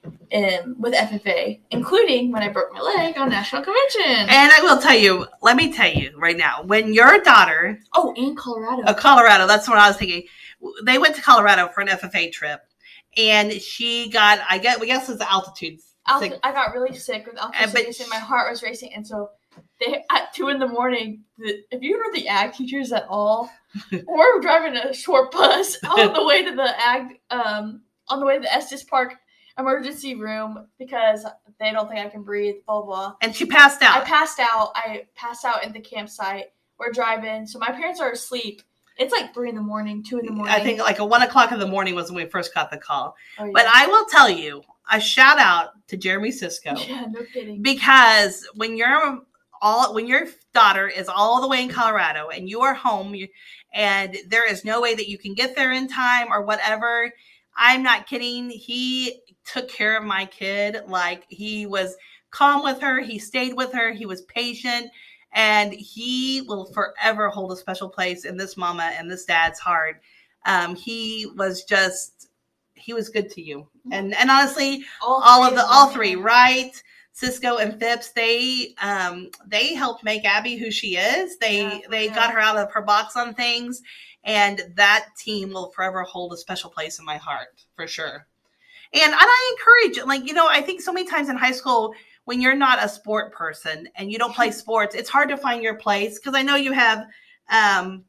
um, 0.05 0.75
with 0.79 0.93
FFA, 0.93 1.59
including 1.69 2.31
when 2.31 2.41
I 2.41 2.49
broke 2.49 2.73
my 2.73 2.81
leg 2.81 3.17
on 3.17 3.29
national 3.29 3.63
convention. 3.63 4.03
And 4.03 4.51
I 4.51 4.59
will 4.61 4.81
tell 4.81 4.97
you, 4.97 5.27
let 5.41 5.55
me 5.55 5.71
tell 5.71 5.91
you 5.91 6.17
right 6.17 6.37
now, 6.37 6.63
when 6.63 6.93
your 6.93 7.19
daughter, 7.21 7.79
oh, 7.93 8.13
in 8.17 8.35
Colorado. 8.35 8.83
uh, 8.83 8.93
Colorado, 8.93 9.47
that's 9.47 9.67
what 9.67 9.77
I 9.77 9.87
was 9.87 9.97
thinking. 9.97 10.23
They 10.83 10.97
went 10.97 11.15
to 11.15 11.21
Colorado 11.21 11.69
for 11.69 11.81
an 11.81 11.87
FFA 11.87 12.31
trip, 12.31 12.61
and 13.15 13.53
she 13.53 14.09
got, 14.09 14.39
I 14.49 14.57
guess, 14.57 14.79
we 14.79 14.87
guess 14.87 15.07
it's 15.07 15.21
altitude. 15.21 15.79
Alti- 16.07 16.33
I 16.41 16.51
got 16.51 16.73
really 16.73 16.95
sick 16.95 17.27
with 17.27 17.37
altitude 17.37 17.65
but 17.65 17.77
sickness 17.77 17.99
and 17.99 18.09
my 18.09 18.17
heart 18.17 18.49
was 18.49 18.63
racing. 18.63 18.93
And 18.93 19.05
so 19.05 19.29
they 19.79 20.03
at 20.11 20.33
two 20.33 20.49
in 20.49 20.59
the 20.59 20.67
morning, 20.67 21.23
the, 21.37 21.63
if 21.71 21.81
you 21.81 21.97
know 21.97 22.11
the 22.13 22.27
ag 22.27 22.53
teachers 22.53 22.91
at 22.91 23.05
all, 23.09 23.49
we're 23.91 24.41
driving 24.41 24.75
a 24.75 24.93
short 24.93 25.31
bus 25.31 25.77
on 25.89 26.13
the 26.13 26.25
way 26.25 26.43
to 26.43 26.55
the 26.55 26.81
ag, 26.81 27.19
um, 27.29 27.81
on 28.07 28.19
the 28.19 28.25
way 28.25 28.35
to 28.35 28.41
the 28.41 28.53
Estes 28.53 28.83
Park, 28.83 29.15
emergency 29.57 30.15
room 30.15 30.67
because 30.77 31.25
they 31.59 31.71
don't 31.71 31.87
think 31.87 32.05
I 32.05 32.09
can 32.09 32.23
breathe. 32.23 32.55
Blah 32.65 32.81
blah. 32.81 33.15
And 33.21 33.35
she 33.35 33.45
passed 33.45 33.81
out. 33.81 34.01
I 34.01 34.05
passed 34.05 34.39
out. 34.39 34.71
I 34.75 35.05
passed 35.15 35.45
out 35.45 35.63
in 35.63 35.73
the 35.73 35.79
campsite. 35.79 36.51
We're 36.79 36.91
driving, 36.91 37.47
so 37.47 37.57
my 37.57 37.71
parents 37.71 37.99
are 37.99 38.11
asleep. 38.11 38.61
It's 38.99 39.11
like 39.11 39.33
three 39.33 39.49
in 39.49 39.55
the 39.55 39.61
morning, 39.61 40.03
two 40.03 40.17
in 40.19 40.25
the 40.25 40.31
morning. 40.31 40.53
I 40.53 40.59
think 40.59 40.79
like 40.79 40.99
a 40.99 41.05
one 41.05 41.21
o'clock 41.21 41.51
in 41.51 41.59
the 41.59 41.67
morning 41.67 41.95
was 41.95 42.11
when 42.11 42.23
we 42.23 42.29
first 42.29 42.53
got 42.53 42.71
the 42.71 42.77
call. 42.77 43.15
Oh, 43.37 43.45
yeah. 43.45 43.51
But 43.53 43.65
I 43.67 43.87
will 43.87 44.05
tell 44.05 44.29
you, 44.29 44.63
a 44.91 44.99
shout 44.99 45.39
out 45.39 45.71
to 45.87 45.97
Jeremy 45.97 46.31
Cisco 46.31 46.75
yeah, 46.87 47.05
no 47.09 47.21
kidding. 47.33 47.61
because 47.61 48.47
when 48.55 48.77
you're 48.77 49.21
all 49.61 49.93
when 49.93 50.07
your 50.07 50.27
daughter 50.53 50.87
is 50.87 51.07
all 51.07 51.41
the 51.41 51.47
way 51.47 51.63
in 51.63 51.69
Colorado 51.69 52.29
and 52.29 52.49
you 52.49 52.61
are 52.61 52.73
home 52.73 53.15
and 53.73 54.17
there 54.27 54.49
is 54.49 54.65
no 54.65 54.81
way 54.81 54.95
that 54.95 55.09
you 55.09 55.17
can 55.17 55.33
get 55.33 55.55
there 55.55 55.71
in 55.71 55.87
time 55.87 56.27
or 56.31 56.41
whatever, 56.43 57.11
I'm 57.55 57.83
not 57.83 58.07
kidding. 58.07 58.49
He 58.49 59.21
took 59.45 59.69
care 59.69 59.97
of 59.97 60.03
my 60.03 60.25
kid 60.25 60.77
like 60.87 61.25
he 61.29 61.65
was 61.65 61.95
calm 62.31 62.63
with 62.63 62.81
her. 62.81 62.99
He 63.01 63.19
stayed 63.19 63.55
with 63.55 63.73
her. 63.73 63.91
He 63.91 64.05
was 64.05 64.21
patient. 64.23 64.91
And 65.33 65.73
he 65.73 66.41
will 66.47 66.65
forever 66.65 67.29
hold 67.29 67.51
a 67.51 67.57
special 67.57 67.89
place 67.89 68.25
in 68.25 68.37
this 68.37 68.57
mama 68.57 68.91
and 68.97 69.11
this 69.11 69.25
dad's 69.25 69.59
heart. 69.59 70.01
Um, 70.45 70.75
he 70.75 71.27
was 71.35 71.63
just, 71.63 72.29
he 72.73 72.93
was 72.93 73.09
good 73.09 73.29
to 73.31 73.41
you. 73.41 73.67
And 73.91 74.15
and 74.15 74.29
honestly, 74.29 74.85
all 75.01 75.43
of 75.43 75.55
the 75.55 75.65
all 75.65 75.87
three 75.89 76.15
right 76.15 76.81
cisco 77.17 77.57
and 77.57 77.79
phipps 77.79 78.11
they 78.11 78.75
um 78.79 79.27
they 79.47 79.73
helped 79.73 80.03
make 80.03 80.23
abbey 80.23 80.55
who 80.55 80.69
she 80.69 80.95
is 80.97 81.35
they 81.39 81.61
Yeah, 81.63 81.79
they 81.89 82.05
yeah. 82.05 82.13
got 82.15 82.31
her 82.31 82.39
out 82.39 82.57
of 82.57 82.71
her 82.71 82.81
box 82.83 83.15
on 83.15 83.33
things 83.33 83.81
and 84.23 84.61
that 84.75 85.07
team 85.17 85.51
will 85.51 85.71
forever 85.71 86.03
hold 86.03 86.31
a 86.33 86.37
special 86.37 86.69
place 86.69 86.99
in 86.99 87.05
my 87.05 87.17
heart 87.17 87.65
for 87.75 87.87
sure 87.87 88.27
and, 88.93 89.03
and 89.03 89.15
i 89.15 89.55
encourage 89.57 90.05
like 90.05 90.27
you 90.27 90.33
know 90.33 90.47
i 90.47 90.61
think 90.61 90.79
so 90.79 90.93
many 90.93 91.09
times 91.09 91.27
in 91.29 91.35
high 91.35 91.51
school 91.51 91.91
when 92.25 92.39
you're 92.39 92.55
not 92.55 92.83
a 92.83 92.87
sport 92.87 93.33
person 93.33 93.89
and 93.95 94.11
you 94.11 94.19
don't 94.19 94.35
play 94.35 94.51
sports 94.63 94.93
it's 94.93 95.09
hard 95.09 95.27
to 95.29 95.37
find 95.37 95.63
your 95.63 95.75
place 95.75 96.19
because 96.19 96.35
i 96.35 96.43
know 96.43 96.55
you 96.55 96.71
have 96.71 97.03
um 97.49 98.03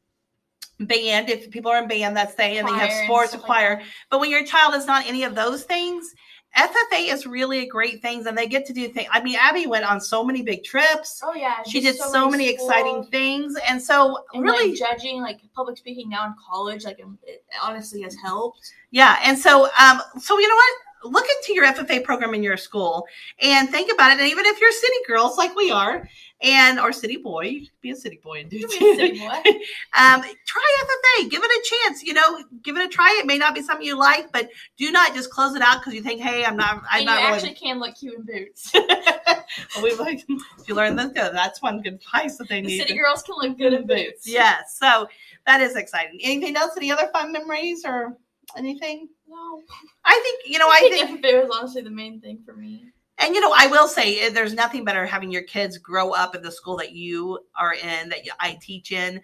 band 0.81 1.29
if 1.29 1.51
people 1.51 1.71
are 1.71 1.83
in 1.83 1.89
band 1.89 2.17
that's 2.17 2.35
they 2.35 2.59
and 2.59 2.69
they 2.69 2.73
Choir 2.73 2.81
have 2.83 2.93
sports 2.93 3.33
like 3.33 3.43
choir 3.43 3.77
that. 3.77 3.87
but 4.11 4.21
when 4.21 4.31
your 4.31 4.45
child 4.45 4.75
is 4.75 4.87
not 4.87 5.07
any 5.07 5.25
of 5.25 5.35
those 5.35 5.65
things, 5.65 6.15
FFA 6.57 7.13
is 7.13 7.27
really 7.27 7.61
a 7.61 7.67
great 7.67 8.03
things, 8.03 8.27
and 8.27 8.37
they 8.37 8.47
get 8.47 8.67
to 8.67 8.73
do 8.73 8.89
things. 8.89 9.09
I 9.13 9.21
mean, 9.23 9.37
Abbey 9.39 9.67
went 9.67 9.85
on 9.85 10.01
so 10.01 10.25
many 10.25 10.43
big 10.43 10.65
trips. 10.65 11.21
Oh 11.25 11.35
yeah, 11.35 11.63
She 11.67 11.81
did 11.81 11.97
so, 11.97 12.29
many 12.29 12.49
exciting 12.49 13.05
things, 13.05 13.55
and 13.69 13.81
so 13.81 14.25
And 14.33 14.43
really, 14.43 14.71
like 14.71 14.79
judging, 14.79 15.21
like 15.21 15.41
public 15.55 15.77
speaking 15.77 16.09
now 16.09 16.27
in 16.27 16.35
college, 16.45 16.85
like 16.85 16.99
um, 17.03 17.19
it 17.23 17.45
honestly 17.63 18.03
has 18.03 18.17
helped. 18.17 18.73
yeah. 18.91 19.19
And 19.25 19.39
so, 19.39 19.69
um, 19.79 20.01
so 20.19 20.39
you 20.39 20.49
know 20.49 20.55
what? 20.55 21.13
Look 21.13 21.27
into 21.37 21.55
your 21.55 21.65
FFA 21.67 22.03
program 22.03 22.35
in 22.35 22.43
your 22.43 22.57
school 22.57 23.07
and 23.41 23.69
think 23.69 23.93
about 23.93 24.11
it. 24.11 24.19
And 24.19 24.29
even 24.29 24.45
if 24.47 24.61
you're 24.61 24.73
city 24.73 24.97
girls 25.07 25.39
like 25.39 25.55
we 25.55 25.71
are, 25.71 26.09
and 26.41 26.79
or 26.79 26.93
city 26.93 27.17
boy, 27.17 27.45
you 27.45 27.61
could 27.63 27.81
be 27.81 27.91
a 27.91 27.97
city 27.97 28.21
boy 28.23 28.41
and 28.41 28.51
do 28.51 28.59
it 28.61 28.71
can 28.71 28.79
be 28.79 28.91
a 28.91 28.95
too. 28.95 29.17
city 29.17 29.19
boy. 29.19 29.35
um, 29.99 30.23
try 30.47 30.77
FFA. 30.83 31.31
Give 31.31 31.43
it 31.43 31.51
a 31.51 31.71
chance. 31.89 32.03
You 32.03 32.15
know, 32.15 32.45
give 32.63 32.77
it 32.77 32.85
a 32.85 32.89
try. 32.89 33.17
It 33.21 33.27
may 33.27 33.39
not 33.39 33.55
be 33.55 33.63
something 33.63 33.85
you 33.87 33.99
like, 33.99 34.31
but 34.33 34.49
do 34.77 34.91
not 34.93 35.15
just 35.15 35.31
close 35.31 35.55
it 35.57 35.63
out 35.63 35.81
because 35.81 35.95
you 35.95 36.03
think, 36.03 36.21
"Hey, 36.21 36.45
I'm 36.45 36.57
not. 36.57 36.83
I'm 36.91 36.99
and 37.01 37.07
not 37.07 37.21
you 37.21 37.27
really." 37.27 37.37
actually 37.39 37.55
can 37.55 37.81
look 37.81 37.97
cute 37.97 38.15
in 38.15 38.23
boots. 38.25 38.71
well, 38.75 39.83
we 39.83 39.95
like 39.97 40.25
if 40.29 40.69
you 40.69 40.75
learn 40.75 40.95
this. 40.97 41.11
That's 41.13 41.61
one 41.63 41.81
good 41.83 41.95
advice 41.95 42.37
that 42.37 42.49
they 42.49 42.61
The 42.61 42.69
need. 42.69 42.79
city 42.79 42.95
girls 42.97 43.23
can 43.23 43.35
look 43.39 43.59
good 43.59 43.73
in 43.73 43.87
boots. 43.87 44.27
Yes, 44.29 44.77
so 44.79 45.09
that 45.47 45.61
is 45.61 45.75
exciting. 45.77 46.21
Anything 46.23 46.57
else? 46.57 46.77
Any 46.77 46.93
other 46.93 47.09
fun 47.13 47.33
memories 47.33 47.85
or 47.85 48.17
anything? 48.57 49.09
No, 49.29 49.63
I 50.05 50.21
think 50.23 50.53
you 50.53 50.59
know. 50.59 50.69
I 50.69 50.77
I 50.85 50.89
think 50.89 51.09
think, 51.09 51.25
FFA 51.25 51.43
was 51.49 51.57
honestly 51.59 51.83
the 51.83 51.91
main 51.91 52.21
thing 52.21 52.39
for 52.47 52.55
me. 52.55 52.85
And 53.19 53.35
you 53.35 53.41
know, 53.41 53.53
I 53.57 53.67
will 53.67 53.89
say, 53.89 54.21
eh, 54.21 54.31
there's 54.31 54.55
nothing 54.55 54.85
better 54.85 55.05
having 55.07 55.31
your 55.31 55.43
kids 55.43 55.77
grow 55.79 56.11
up 56.13 56.35
in 56.35 56.43
the 56.43 56.53
school 56.53 56.77
that 56.79 56.93
you 56.93 57.39
are 57.57 57.75
in, 57.75 58.09
that 58.11 58.21
I 58.41 58.59
teach 58.61 58.93
in. 58.93 59.21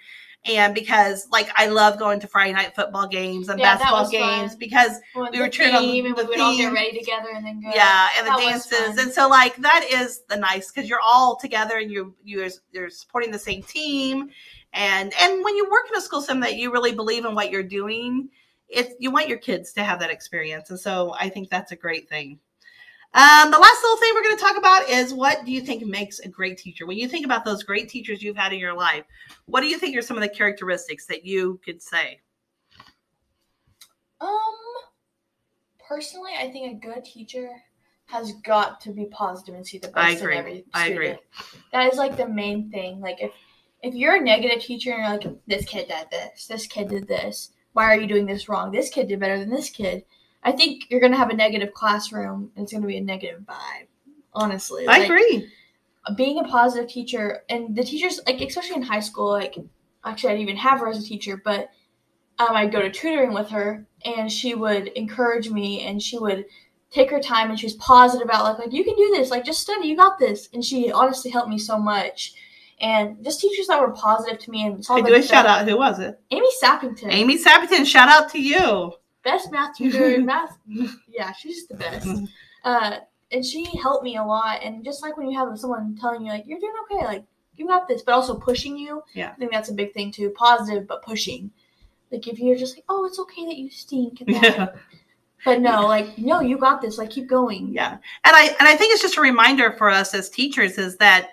And 0.46 0.74
because, 0.74 1.26
like, 1.32 1.48
I 1.56 1.68
love 1.68 1.98
going 1.98 2.20
to 2.20 2.26
Friday 2.26 2.52
night 2.52 2.74
football 2.74 3.08
games 3.08 3.48
and 3.48 3.58
Yeah, 3.58 3.76
basketball 3.78 4.10
games 4.10 4.50
fun. 4.50 4.58
because 4.58 5.00
We 5.32 5.40
were 5.40 5.48
cheering 5.48 5.74
on 5.74 5.80
theme, 5.82 6.04
and 6.04 6.14
we 6.14 6.22
would 6.22 6.38
all 6.38 6.54
get 6.54 6.70
ready 6.70 6.98
together 6.98 7.28
and 7.34 7.46
then 7.46 7.62
go. 7.62 7.70
yeah 7.74 8.08
and 8.18 8.26
the 8.26 8.30
That 8.30 8.36
was 8.36 8.66
dances 8.66 9.02
and 9.02 9.10
so 9.10 9.26
like 9.26 9.56
that 9.56 9.86
is 9.90 10.20
the 10.28 10.36
nice 10.36 10.70
because 10.70 10.86
you're 10.88 11.00
all 11.02 11.36
together 11.36 11.78
and 11.78 11.90
you 11.90 12.14
you're 12.22 12.50
you're 12.72 12.90
supporting 12.90 13.30
the 13.30 13.38
same 13.38 13.62
team 13.62 14.28
and 14.74 15.14
and 15.18 15.42
when 15.44 15.56
you 15.56 15.64
work 15.70 15.86
in 15.90 15.96
a 15.96 16.00
school 16.02 16.20
system 16.20 16.40
that 16.40 16.56
you 16.56 16.70
really 16.70 16.92
believe 16.92 17.24
in 17.24 17.34
what 17.34 17.50
you're 17.50 17.62
doing 17.62 18.28
it's 18.68 18.94
you 18.98 19.10
want 19.10 19.28
your 19.28 19.38
kids 19.38 19.72
to 19.72 19.82
have 19.82 19.98
that 19.98 20.10
experience 20.10 20.68
and 20.68 20.78
so 20.78 21.14
i 21.18 21.26
think 21.28 21.48
that's 21.48 21.72
a 21.72 21.76
great 21.76 22.06
thing 22.08 22.38
um, 23.14 23.50
the 23.50 23.58
last 23.58 23.82
little 23.82 23.96
thing 23.98 24.12
we're 24.14 24.22
going 24.22 24.36
to 24.36 24.42
talk 24.42 24.56
about 24.56 24.88
is 24.88 25.14
what 25.14 25.44
do 25.44 25.52
you 25.52 25.60
think 25.60 25.84
makes 25.86 26.18
a 26.20 26.28
great 26.28 26.58
teacher 26.58 26.86
when 26.86 26.98
you 26.98 27.08
think 27.08 27.24
about 27.24 27.44
those 27.44 27.62
great 27.62 27.88
teachers 27.88 28.22
you've 28.22 28.36
had 28.36 28.52
in 28.52 28.58
your 28.58 28.74
life 28.76 29.04
what 29.46 29.60
do 29.60 29.68
you 29.68 29.78
think 29.78 29.96
are 29.96 30.02
some 30.02 30.16
of 30.16 30.22
the 30.22 30.28
characteristics 30.28 31.06
that 31.06 31.24
you 31.24 31.60
could 31.64 31.80
say 31.80 32.20
Um, 34.20 34.56
personally, 35.86 36.32
I 36.38 36.50
think 36.50 36.72
a 36.72 36.86
good 36.86 37.04
teacher 37.04 37.50
has 38.06 38.32
got 38.44 38.80
to 38.82 38.92
be 38.92 39.06
positive 39.06 39.54
and 39.54 39.66
see 39.66 39.78
the 39.78 39.88
best 39.88 39.96
I 39.96 40.10
agree. 40.10 40.32
in 40.34 40.38
every 40.38 40.52
student. 40.52 40.70
I 40.74 40.88
agree. 40.88 41.16
That 41.72 41.92
is 41.92 41.98
like 41.98 42.16
the 42.16 42.28
main 42.28 42.70
thing. 42.70 43.00
Like 43.00 43.20
if 43.20 43.32
if 43.82 43.94
you're 43.94 44.16
a 44.16 44.20
negative 44.20 44.62
teacher 44.62 44.92
and 44.92 45.00
you're 45.22 45.32
like, 45.32 45.38
this 45.46 45.66
kid 45.66 45.88
did 45.88 46.10
this, 46.10 46.46
this 46.46 46.66
kid 46.66 46.88
did 46.88 47.06
this, 47.06 47.50
why 47.74 47.84
are 47.84 48.00
you 48.00 48.06
doing 48.06 48.24
this 48.24 48.48
wrong? 48.48 48.70
This 48.70 48.88
kid 48.88 49.08
did 49.08 49.20
better 49.20 49.38
than 49.38 49.50
this 49.50 49.68
kid. 49.68 50.04
I 50.44 50.52
think 50.52 50.84
you're 50.90 51.00
gonna 51.00 51.16
have 51.16 51.30
a 51.30 51.34
negative 51.34 51.72
classroom 51.74 52.50
and 52.54 52.64
it's 52.64 52.72
gonna 52.72 52.86
be 52.86 52.98
a 52.98 53.00
negative 53.00 53.40
vibe. 53.42 53.86
Honestly, 54.32 54.86
i 54.86 54.98
Like, 54.98 55.04
agree. 55.04 55.48
being 56.16 56.38
a 56.38 56.44
positive 56.44 56.88
teacher 56.88 57.42
and 57.48 57.74
the 57.74 57.82
teachers 57.84 58.20
like 58.26 58.40
especially 58.40 58.76
in 58.76 58.82
high 58.82 59.00
school 59.00 59.30
like 59.30 59.56
actually 60.04 60.30
i 60.30 60.32
didn't 60.32 60.42
even 60.42 60.56
have 60.56 60.80
her 60.80 60.88
as 60.88 60.98
a 61.02 61.06
teacher 61.06 61.40
but 61.42 61.70
um, 62.38 62.54
i'd 62.56 62.72
go 62.72 62.82
to 62.82 62.90
tutoring 62.90 63.32
with 63.32 63.48
her 63.48 63.86
and 64.04 64.30
she 64.30 64.54
would 64.54 64.88
encourage 64.88 65.48
me 65.48 65.82
and 65.86 66.02
she 66.02 66.18
would 66.18 66.44
take 66.90 67.10
her 67.10 67.20
time 67.20 67.50
and 67.50 67.58
she 67.58 67.66
was 67.66 67.74
positive 67.74 68.26
about 68.28 68.44
like 68.44 68.58
like 68.58 68.72
you 68.72 68.84
can 68.84 68.94
do 68.96 69.10
this 69.16 69.30
like 69.30 69.44
just 69.44 69.60
study 69.60 69.88
you 69.88 69.96
got 69.96 70.18
this. 70.18 70.48
And 70.52 70.64
she 70.64 70.92
honestly 70.92 71.30
helped 71.30 71.48
me 71.48 71.58
so 71.58 71.76
much. 71.78 72.34
And 72.80 73.22
just 73.24 73.40
teachers 73.40 73.66
that 73.68 73.80
were 73.80 73.92
positive 73.92 74.38
to 74.40 74.50
me 74.50 74.66
and 74.66 74.84
saw 74.84 74.96
i 74.96 75.00
do 75.00 75.14
a 75.14 75.22
shout 75.22 75.46
out 75.46 75.66
who 75.66 75.76
was 75.76 75.98
it? 75.98 76.20
Amy 76.30 76.48
sappington. 76.62 77.10
Amy 77.10 77.38
sappington 77.42 77.84
shout 77.86 78.08
out 78.08 78.30
to 78.30 78.40
you 78.40 78.92
best 79.24 79.50
math 79.50 79.74
tutor 79.78 80.10
in 80.14 80.26
math 80.26 80.56
yeah 81.08 81.32
she's 81.32 81.56
just 81.56 81.68
the 81.68 81.74
best 81.74 82.08
uh, 82.64 82.98
and 83.34 83.44
she 83.44 83.64
helped 83.82 84.04
me 84.04 84.16
a 84.16 84.24
lot. 84.24 84.62
And 84.62 84.84
just 84.84 85.02
like 85.02 85.16
when 85.16 85.28
you 85.30 85.38
have 85.38 85.58
someone 85.58 85.96
telling 86.00 86.24
you 86.24 86.32
like 86.32 86.44
you're 86.46 86.60
doing 86.60 86.72
okay, 86.84 87.04
like 87.04 87.24
you 87.56 87.66
got 87.66 87.86
this, 87.86 88.02
but 88.02 88.12
also 88.12 88.38
pushing 88.38 88.76
you. 88.76 89.02
Yeah. 89.12 89.30
I 89.30 89.34
think 89.34 89.52
that's 89.52 89.68
a 89.68 89.74
big 89.74 89.92
thing 89.92 90.10
too. 90.10 90.30
Positive, 90.30 90.86
but 90.86 91.02
pushing. 91.02 91.50
Like 92.10 92.26
if 92.28 92.38
you're 92.38 92.56
just 92.56 92.76
like, 92.76 92.84
oh, 92.88 93.04
it's 93.04 93.18
okay 93.18 93.44
that 93.46 93.56
you 93.56 93.70
stink, 93.70 94.20
and 94.20 94.30
yeah 94.30 94.68
but 95.44 95.60
no, 95.60 95.86
like 95.86 96.16
no, 96.16 96.40
you 96.40 96.56
got 96.56 96.80
this. 96.80 96.96
Like 96.96 97.10
keep 97.10 97.26
going. 97.28 97.72
Yeah. 97.72 97.92
And 97.92 98.00
I 98.36 98.46
and 98.58 98.68
I 98.68 98.76
think 98.76 98.92
it's 98.92 99.02
just 99.02 99.18
a 99.18 99.20
reminder 99.20 99.72
for 99.72 99.90
us 99.90 100.14
as 100.14 100.30
teachers 100.30 100.78
is 100.78 100.96
that 100.98 101.30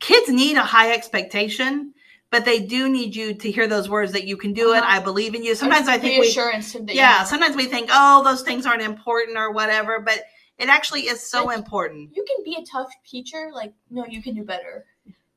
kids 0.00 0.28
need 0.28 0.56
a 0.56 0.62
high 0.62 0.92
expectation, 0.92 1.94
but 2.30 2.44
they 2.44 2.60
do 2.60 2.88
need 2.88 3.14
you 3.14 3.34
to 3.34 3.50
hear 3.50 3.66
those 3.66 3.88
words 3.88 4.12
that 4.12 4.24
you 4.24 4.36
can 4.36 4.52
do 4.52 4.72
it. 4.72 4.78
Uh-huh. 4.78 4.96
I 4.96 5.00
believe 5.00 5.34
in 5.34 5.42
you. 5.42 5.54
Sometimes 5.54 5.88
I 5.88 5.98
think 5.98 6.22
reassurance 6.22 6.74
you 6.74 6.84
Yeah, 6.88 7.24
sometimes 7.24 7.56
we 7.56 7.66
think, 7.66 7.90
"Oh, 7.92 8.22
those 8.24 8.42
things 8.42 8.66
aren't 8.66 8.82
important 8.82 9.36
or 9.36 9.50
whatever," 9.52 10.00
but 10.00 10.22
it 10.58 10.68
actually 10.68 11.02
is 11.02 11.20
so 11.28 11.44
Like, 11.46 11.58
important. 11.58 12.14
you 12.14 12.24
can 12.24 12.44
be 12.44 12.56
a 12.60 12.64
tough 12.64 12.90
teacher. 13.04 13.50
Like 13.52 13.72
no, 13.90 14.06
you 14.06 14.22
can 14.22 14.34
do 14.34 14.44
better, 14.44 14.84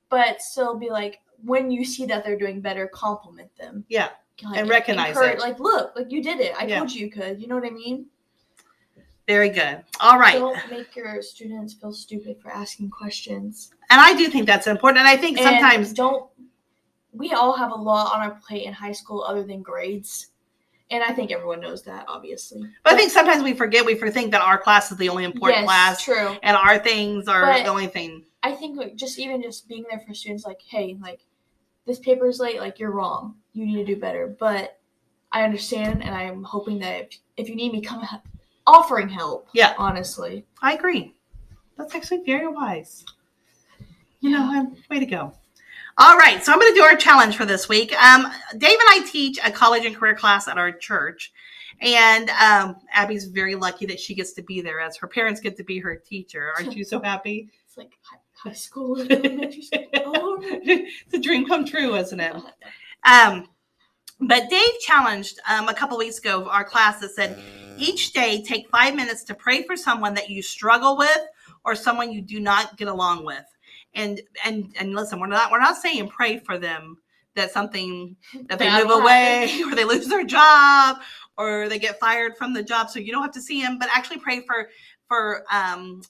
but 0.10 0.42
still 0.42 0.78
be 0.78 0.90
like 0.90 1.22
when 1.44 1.72
you 1.72 1.84
see 1.84 2.06
that 2.06 2.24
they're 2.24 2.38
doing 2.38 2.62
better, 2.62 2.88
compliment 2.88 3.50
them. 3.58 3.86
Yeah. 3.90 4.10
Like, 4.44 4.60
And 4.60 4.70
recognize 4.70 5.10
encourage- 5.10 5.36
it. 5.36 5.40
Like 5.40 5.60
look, 5.60 5.96
like 5.96 6.12
you 6.12 6.22
did 6.24 6.40
it. 6.40 6.54
I 6.60 6.66
Yeah. 6.66 6.78
told 6.80 6.92
you 6.92 7.06
you 7.06 7.12
could. 7.12 7.42
You 7.42 7.48
know 7.48 7.56
what 7.56 7.66
I 7.66 7.70
mean? 7.72 8.08
Very 9.28 9.50
good. 9.50 9.84
All 10.02 10.20
right. 10.20 10.38
Don't 10.38 10.70
make 10.70 10.96
your 10.98 11.22
students 11.22 11.74
feel 11.74 11.94
stupid 11.94 12.42
for 12.42 12.50
asking 12.52 12.90
questions. 12.90 13.72
And 13.90 14.02
I 14.02 14.14
do 14.16 14.28
think 14.28 14.46
that's 14.46 14.68
important. 14.68 15.00
And 15.00 15.08
I 15.08 15.16
think 15.16 15.38
And 15.38 15.46
sometimes 15.48 15.94
don't. 15.94 16.30
We 17.14 17.32
all 17.32 17.56
have 17.56 17.72
a 17.72 17.76
lot 17.76 18.14
on 18.14 18.22
our 18.22 18.32
plate 18.46 18.66
in 18.66 18.74
high 18.74 18.92
school 18.92 19.24
other 19.24 19.44
than 19.44 19.62
grades, 19.62 20.32
and 20.90 21.04
I 21.04 21.14
think 21.14 21.32
everyone 21.32 21.60
knows 21.62 21.84
that, 21.84 22.06
obviously. 22.08 22.62
but 22.84 22.94
I 22.94 22.98
think 22.98 23.12
sometimes 23.12 23.44
we 23.44 23.54
forget 23.54 23.86
we 23.86 23.96
think 23.96 24.32
that 24.32 24.42
our 24.42 24.58
class 24.58 24.92
is 24.92 24.98
the 24.98 25.10
only 25.10 25.24
important 25.24 25.62
yes, 25.62 25.66
class 25.66 26.04
true. 26.04 26.36
and 26.44 26.58
our 26.58 26.80
things 26.80 27.28
are 27.28 27.46
But- 27.46 27.64
the 27.64 27.70
only 27.70 27.88
thing. 27.88 28.26
I 28.46 28.52
think 28.52 28.78
like, 28.78 28.96
just 28.96 29.20
even 29.20 29.42
just 29.42 29.70
being 29.70 29.86
there 29.90 30.02
for 30.06 30.14
students, 30.14 30.44
like, 30.46 30.60
hey, 30.68 30.98
like 31.02 31.22
this 31.86 32.00
paper's 32.00 32.40
late, 32.40 32.60
like 32.60 32.78
you're 32.78 32.92
wrong. 32.92 33.36
You 33.54 33.66
need 33.66 33.86
to 33.86 33.96
do 33.96 34.00
better. 34.02 34.36
But 34.38 34.80
I 35.32 35.44
understand, 35.44 36.04
and 36.04 36.14
I'm 36.14 36.44
hoping 36.44 36.80
that 36.80 37.02
if, 37.04 37.18
if 37.38 37.50
you 37.50 37.56
need 37.56 37.72
me, 37.72 37.80
come 37.82 38.02
he- 38.02 38.18
offering 38.68 39.08
help. 39.08 39.48
Yeah. 39.54 39.76
honestly. 39.78 40.46
I 40.62 40.74
agree. 40.74 41.16
That's 41.78 41.96
actually 41.96 42.24
very 42.26 42.48
wise. 42.48 43.06
You 44.20 44.32
know, 44.32 44.42
um, 44.44 44.76
way 44.90 45.00
to 45.00 45.06
go. 45.06 45.34
All 46.00 46.18
right, 46.18 46.44
so 46.44 46.52
I'm 46.52 46.60
going 46.60 46.74
to 46.74 46.80
do 46.80 46.84
our 46.84 46.96
challenge 46.96 47.38
for 47.38 47.46
this 47.46 47.70
week. 47.70 47.94
Um, 48.04 48.24
Dave 48.58 48.80
and 48.80 48.90
I 48.90 49.08
teach 49.08 49.38
a 49.46 49.52
college 49.52 49.86
and 49.86 49.96
career 49.96 50.16
class 50.16 50.48
at 50.48 50.58
our 50.58 50.72
church, 50.72 51.32
And 51.82 52.32
um, 52.32 52.78
Abbey's 52.92 53.26
very 53.26 53.54
lucky 53.54 53.86
that 53.86 54.00
she 54.00 54.16
gets 54.16 54.34
to 54.34 54.42
be 54.42 54.60
there 54.60 54.80
as 54.80 54.98
her 54.98 55.08
parents 55.08 55.40
get 55.40 55.56
to 55.58 55.64
be 55.64 55.78
her 55.80 55.96
teacher. 55.96 56.52
Aren't 56.58 56.76
you 56.76 56.84
so 56.84 57.02
happy? 57.02 57.50
It's 57.66 57.78
like 57.80 57.98
high, 58.36 58.54
school, 58.54 59.02
elementary 59.02 59.64
school. 59.64 59.86
Oh, 60.06 60.38
it's 60.44 61.14
a 61.14 61.20
dream 61.20 61.48
come 61.48 61.66
true, 61.66 61.96
isn't 61.96 62.20
it? 62.20 62.36
Um, 63.04 63.50
but 64.20 64.48
Dave 64.52 64.80
challenged 64.82 65.40
um, 65.50 65.70
a 65.70 65.74
couple 65.74 65.98
weeks 65.98 66.20
ago 66.20 66.48
our 66.50 66.64
class 66.64 67.00
that 67.00 67.10
said 67.16 67.40
each 67.80 68.14
day 68.14 68.44
take 68.44 68.70
five 68.70 68.94
minutes 68.94 69.24
to 69.24 69.34
pray 69.34 69.64
for 69.64 69.76
someone 69.76 70.14
that 70.14 70.30
you 70.30 70.44
struggle 70.44 70.98
with 70.98 71.22
or 71.66 71.74
someone 71.74 72.12
you 72.12 72.22
do 72.22 72.40
not 72.40 72.78
get 72.78 72.88
along 72.88 73.26
with. 73.26 73.44
And 73.96 74.22
and 74.44 74.74
and 74.80 74.94
listen, 74.94 75.20
we're 75.20 75.28
not 75.28 75.52
we're 75.52 75.60
not 75.60 75.78
saying 75.78 76.10
pray 76.10 76.40
for 76.40 76.58
them 76.58 76.98
that 77.36 77.52
something 77.52 78.16
that 78.48 78.60
they 78.60 78.66
Bad 78.66 78.88
move 78.88 79.02
away 79.02 79.62
or 79.66 79.76
they 79.76 79.86
lose 79.86 80.08
their 80.08 80.24
job 80.24 80.98
or 81.38 81.68
they 81.68 81.80
get 81.80 82.00
fired 82.00 82.38
from 82.38 82.54
the 82.54 82.64
job 82.64 82.90
so 82.90 83.00
you 83.00 83.12
don't 83.12 83.24
have 83.24 83.34
to 83.34 83.42
see 83.42 83.62
them 83.62 83.80
but 83.80 83.90
actually 83.92 84.20
pray 84.20 84.42
for 84.42 84.70
for 85.08 85.44
um 85.52 86.02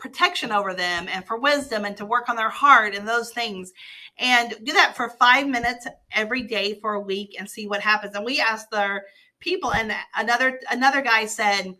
protection 0.00 0.50
over 0.50 0.74
them 0.74 1.06
and 1.08 1.24
for 1.26 1.38
wisdom 1.38 1.84
and 1.84 1.96
to 1.96 2.06
work 2.06 2.28
on 2.28 2.34
their 2.34 2.48
heart 2.48 2.94
and 2.94 3.06
those 3.06 3.30
things. 3.30 3.72
And 4.18 4.54
do 4.64 4.72
that 4.72 4.96
for 4.96 5.10
five 5.10 5.46
minutes 5.46 5.86
every 6.12 6.42
day 6.42 6.74
for 6.80 6.94
a 6.94 7.00
week 7.00 7.36
and 7.38 7.48
see 7.48 7.68
what 7.68 7.80
happens. 7.80 8.16
And 8.16 8.24
we 8.24 8.40
asked 8.40 8.74
our 8.74 9.04
people 9.38 9.72
and 9.72 9.92
another 10.16 10.58
another 10.70 11.00
guy 11.02 11.26
said 11.26 11.76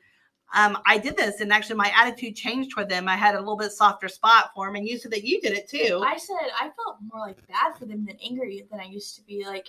um, 0.54 0.78
I 0.86 0.98
did 0.98 1.16
this, 1.16 1.40
and 1.40 1.52
actually 1.52 1.76
my 1.76 1.92
attitude 1.96 2.34
changed 2.34 2.70
toward 2.70 2.88
them. 2.88 3.08
I 3.08 3.16
had 3.16 3.34
a 3.34 3.38
little 3.38 3.56
bit 3.56 3.72
softer 3.72 4.08
spot 4.08 4.50
for 4.54 4.66
them, 4.66 4.76
and 4.76 4.86
you 4.86 4.98
said 4.98 5.12
that 5.12 5.24
you 5.24 5.40
did 5.40 5.52
it 5.52 5.68
too. 5.68 6.02
I 6.04 6.16
said 6.16 6.50
I 6.60 6.70
felt 6.76 6.96
more 7.12 7.20
like 7.20 7.46
bad 7.46 7.76
for 7.78 7.86
them 7.86 8.04
than 8.04 8.16
angry 8.24 8.66
than 8.70 8.80
I 8.80 8.84
used 8.84 9.16
to 9.16 9.22
be. 9.22 9.44
Like 9.46 9.68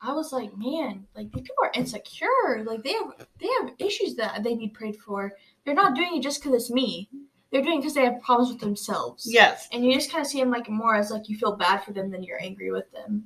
I 0.00 0.12
was 0.12 0.32
like, 0.32 0.56
man, 0.58 1.06
like 1.14 1.30
these 1.32 1.42
people 1.42 1.64
are 1.64 1.70
insecure. 1.74 2.64
Like 2.64 2.82
they 2.82 2.92
have 2.92 3.26
they 3.38 3.48
have 3.60 3.72
issues 3.78 4.16
that 4.16 4.42
they 4.42 4.54
need 4.54 4.74
prayed 4.74 4.96
for. 4.96 5.32
They're 5.64 5.74
not 5.74 5.94
doing 5.94 6.16
it 6.16 6.22
just 6.22 6.42
because 6.42 6.54
it's 6.54 6.70
me. 6.70 7.08
They're 7.52 7.62
doing 7.62 7.78
it 7.78 7.80
because 7.82 7.94
they 7.94 8.04
have 8.04 8.20
problems 8.22 8.50
with 8.50 8.60
themselves. 8.60 9.26
yes, 9.30 9.68
And 9.72 9.84
you 9.84 9.92
just 9.92 10.10
kind 10.10 10.22
of 10.22 10.26
see 10.26 10.40
them 10.40 10.50
like 10.50 10.68
more 10.70 10.96
as 10.96 11.10
like 11.10 11.28
you 11.28 11.36
feel 11.36 11.54
bad 11.54 11.84
for 11.84 11.92
them 11.92 12.10
than 12.10 12.22
you're 12.24 12.42
angry 12.42 12.72
with 12.72 12.90
them. 12.92 13.24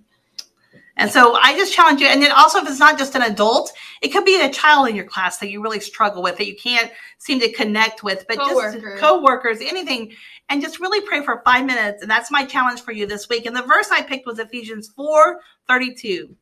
And 0.97 1.11
so 1.11 1.35
I 1.35 1.57
just 1.57 1.73
challenge 1.75 2.01
you. 2.01 2.07
And 2.07 2.23
then 2.23 2.33
also, 2.33 2.59
if 2.59 2.69
it's 2.69 2.79
not 2.79 2.99
just 2.99 3.15
an 3.15 3.23
adult, 3.23 3.73
it 4.03 4.09
could 4.09 4.25
be 4.25 4.41
a 4.41 4.51
child 4.51 4.89
in 4.89 4.97
your 4.97 5.05
class 5.05 5.39
that 5.39 5.51
you 5.51 5.63
really 5.63 5.81
struggle 5.81 6.23
with, 6.23 6.39
that 6.39 6.47
you 6.47 6.57
can't 6.57 6.91
seem 7.19 7.39
to 7.41 7.53
connect 7.53 8.03
with, 8.03 8.25
but 8.29 8.39
Coworker. 8.39 8.81
just 8.81 9.03
coworkers, 9.03 9.61
anything, 9.61 10.13
and 10.49 10.63
just 10.63 10.81
really 10.81 11.01
pray 11.07 11.23
for 11.23 11.43
five 11.45 11.67
minutes. 11.67 12.03
And 12.03 12.11
that's 12.11 12.31
my 12.31 12.45
challenge 12.45 12.81
for 12.81 12.93
you 12.93 13.07
this 13.07 13.29
week. 13.29 13.47
And 13.47 13.55
the 13.55 13.63
verse 13.63 13.89
I 13.91 14.03
picked 14.03 14.27
was 14.27 14.39
Ephesians 14.39 14.89
four 14.89 15.41
thirty 15.69 15.95
two. 15.95 16.35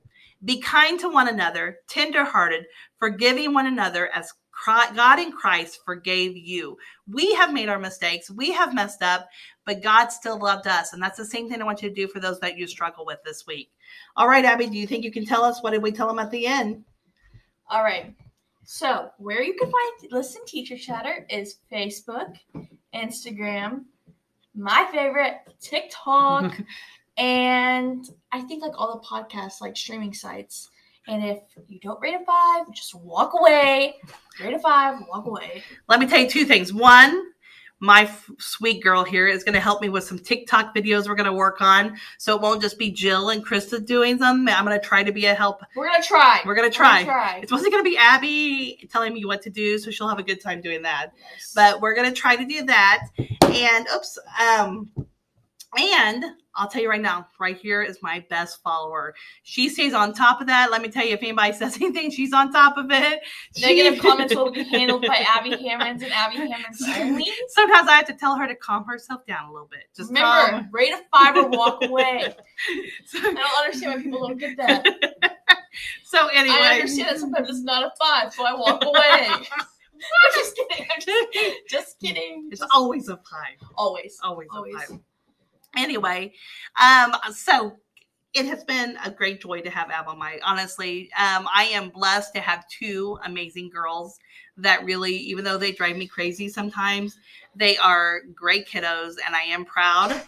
Be 0.44 0.60
kind 0.60 1.00
to 1.00 1.08
one 1.08 1.28
another, 1.28 1.78
tenderhearted, 1.88 2.66
forgiving 2.98 3.54
one 3.54 3.66
another 3.66 4.10
as 4.14 4.32
God 4.64 5.18
in 5.18 5.32
Christ 5.32 5.80
forgave 5.84 6.36
you. 6.36 6.76
We 7.06 7.34
have 7.34 7.52
made 7.52 7.68
our 7.68 7.78
mistakes. 7.78 8.30
We 8.30 8.52
have 8.52 8.74
messed 8.74 9.02
up, 9.02 9.28
but 9.66 9.82
God 9.82 10.08
still 10.08 10.38
loved 10.38 10.66
us. 10.66 10.92
And 10.92 11.02
that's 11.02 11.18
the 11.18 11.24
same 11.24 11.48
thing 11.48 11.60
I 11.60 11.64
want 11.64 11.82
you 11.82 11.88
to 11.88 11.94
do 11.94 12.08
for 12.08 12.20
those 12.20 12.40
that 12.40 12.56
you 12.56 12.66
struggle 12.66 13.04
with 13.04 13.22
this 13.24 13.46
week. 13.46 13.70
All 14.16 14.28
right, 14.28 14.44
Abbey, 14.44 14.68
do 14.68 14.78
you 14.78 14.86
think 14.86 15.04
you 15.04 15.12
can 15.12 15.26
tell 15.26 15.44
us 15.44 15.62
what 15.62 15.72
did 15.72 15.82
we 15.82 15.92
tell 15.92 16.08
them 16.08 16.18
at 16.18 16.30
the 16.30 16.46
end? 16.46 16.84
All 17.68 17.82
right. 17.82 18.14
So 18.64 19.10
where 19.18 19.42
you 19.42 19.54
can 19.54 19.70
find 19.70 20.12
listen 20.12 20.42
teacher 20.46 20.76
chatter 20.76 21.26
is 21.28 21.56
Facebook, 21.70 22.34
Instagram, 22.94 23.84
my 24.54 24.88
favorite 24.92 25.40
TikTok, 25.60 26.56
and 27.18 28.08
I 28.32 28.40
think 28.42 28.62
like 28.62 28.72
all 28.76 28.98
the 28.98 29.06
podcasts 29.06 29.60
like 29.60 29.76
streaming 29.76 30.14
sites. 30.14 30.70
And 31.06 31.22
if 31.22 31.38
you 31.68 31.78
don't 31.80 32.00
rate 32.00 32.14
a 32.14 32.24
five, 32.24 32.72
just 32.72 32.94
walk 32.94 33.32
away. 33.38 33.96
Rate 34.42 34.54
a 34.54 34.58
five, 34.58 35.00
walk 35.08 35.26
away. 35.26 35.62
Let 35.88 36.00
me 36.00 36.06
tell 36.06 36.20
you 36.20 36.28
two 36.28 36.44
things. 36.46 36.72
One, 36.72 37.24
my 37.80 38.02
f- 38.04 38.30
sweet 38.38 38.82
girl 38.82 39.04
here 39.04 39.26
is 39.26 39.44
going 39.44 39.52
to 39.52 39.60
help 39.60 39.82
me 39.82 39.90
with 39.90 40.04
some 40.04 40.18
TikTok 40.18 40.74
videos 40.74 41.06
we're 41.06 41.14
going 41.14 41.26
to 41.26 41.32
work 41.34 41.60
on. 41.60 41.98
So 42.16 42.34
it 42.34 42.40
won't 42.40 42.62
just 42.62 42.78
be 42.78 42.90
Jill 42.90 43.28
and 43.28 43.44
Krista 43.44 43.84
doing 43.84 44.16
them. 44.16 44.48
I'm 44.48 44.64
going 44.64 44.80
to 44.80 44.86
try 44.86 45.02
to 45.02 45.12
be 45.12 45.26
a 45.26 45.34
help. 45.34 45.60
We're 45.76 45.90
gonna 45.90 46.02
try. 46.02 46.40
We're 46.46 46.54
going 46.54 46.70
to 46.70 46.74
try. 46.74 47.04
try. 47.04 47.40
It's 47.42 47.52
mostly 47.52 47.70
going 47.70 47.84
to 47.84 47.90
be 47.90 47.98
Abbey 47.98 48.88
telling 48.90 49.12
me 49.12 49.26
what 49.26 49.42
to 49.42 49.50
do, 49.50 49.78
so 49.78 49.90
she'll 49.90 50.08
have 50.08 50.18
a 50.18 50.22
good 50.22 50.40
time 50.40 50.62
doing 50.62 50.80
that. 50.82 51.12
Yes. 51.18 51.52
But 51.54 51.82
we're 51.82 51.94
going 51.94 52.08
to 52.08 52.18
try 52.18 52.36
to 52.36 52.46
do 52.46 52.64
that. 52.64 53.08
And 53.18 53.86
oops, 53.94 54.18
um, 54.40 54.88
and 55.78 56.24
I'll 56.56 56.68
tell 56.68 56.80
you 56.82 56.88
right 56.88 57.00
now, 57.00 57.26
right 57.40 57.56
here 57.56 57.82
is 57.82 57.98
my 58.00 58.24
best 58.30 58.62
follower. 58.62 59.14
She 59.42 59.68
stays 59.68 59.92
on 59.92 60.14
top 60.14 60.40
of 60.40 60.46
that. 60.46 60.70
Let 60.70 60.82
me 60.82 60.88
tell 60.88 61.04
you, 61.04 61.14
if 61.14 61.22
anybody 61.22 61.52
says 61.56 61.76
anything, 61.76 62.10
she's 62.10 62.32
on 62.32 62.52
top 62.52 62.76
of 62.76 62.90
it. 62.90 63.20
Negative 63.60 64.00
comments 64.00 64.34
will 64.34 64.52
be 64.52 64.62
handled 64.64 65.04
by 65.06 65.24
Abbey 65.28 65.56
Hammons 65.56 66.02
and 66.02 66.12
Abbey 66.12 66.36
Hammons 66.36 66.80
only. 66.96 67.26
Sometimes 67.48 67.88
I 67.88 67.96
have 67.96 68.06
to 68.06 68.14
tell 68.14 68.36
her 68.36 68.46
to 68.46 68.54
calm 68.54 68.84
herself 68.84 69.26
down 69.26 69.48
a 69.48 69.52
little 69.52 69.68
bit. 69.68 69.80
Just 69.96 70.10
Remember, 70.10 70.50
calm. 70.52 70.68
rate 70.72 70.92
a 70.92 71.00
five 71.16 71.36
or 71.36 71.48
walk 71.48 71.82
away. 71.82 72.34
So, 73.06 73.18
I 73.18 73.22
don't 73.22 73.64
understand 73.64 73.94
why 73.96 74.02
people 74.02 74.28
don't 74.28 74.38
get 74.38 74.56
that. 74.56 74.86
so 76.04 76.28
anyway, 76.28 76.56
I 76.58 76.74
understand 76.76 77.08
that 77.10 77.18
sometimes 77.18 77.48
it's 77.48 77.62
not 77.62 77.82
a 77.84 77.90
five, 77.98 78.32
so 78.32 78.44
I 78.46 78.54
walk 78.54 78.84
away. 78.84 79.28
I'm 79.28 80.32
just 80.34 80.56
kidding. 80.56 80.86
I'm 80.94 81.00
just, 81.00 81.58
just 81.68 82.00
kidding. 82.00 82.48
it's 82.50 82.60
Just 82.60 82.70
always 82.74 83.08
a 83.08 83.16
five. 83.16 83.56
always. 83.76 84.18
Always, 84.22 84.48
Always. 84.52 84.74
a 84.74 84.78
five. 84.78 84.98
Anyway, 85.76 86.32
um, 86.80 87.14
so 87.32 87.76
it 88.32 88.46
has 88.46 88.64
been 88.64 88.96
a 89.04 89.10
great 89.10 89.40
joy 89.40 89.60
to 89.60 89.70
have 89.70 89.90
Ab 89.90 90.08
on 90.08 90.18
my. 90.18 90.38
Honestly, 90.44 91.10
um, 91.16 91.46
I 91.54 91.68
am 91.72 91.90
blessed 91.90 92.34
to 92.34 92.40
have 92.40 92.66
two 92.68 93.18
amazing 93.24 93.70
girls 93.70 94.18
that 94.56 94.84
really, 94.84 95.14
even 95.14 95.44
though 95.44 95.58
they 95.58 95.72
drive 95.72 95.96
me 95.96 96.06
crazy 96.06 96.48
sometimes, 96.48 97.18
they 97.54 97.76
are 97.76 98.22
great 98.34 98.68
kiddos, 98.68 99.14
and 99.24 99.34
I 99.34 99.42
am 99.42 99.64
proud 99.64 100.20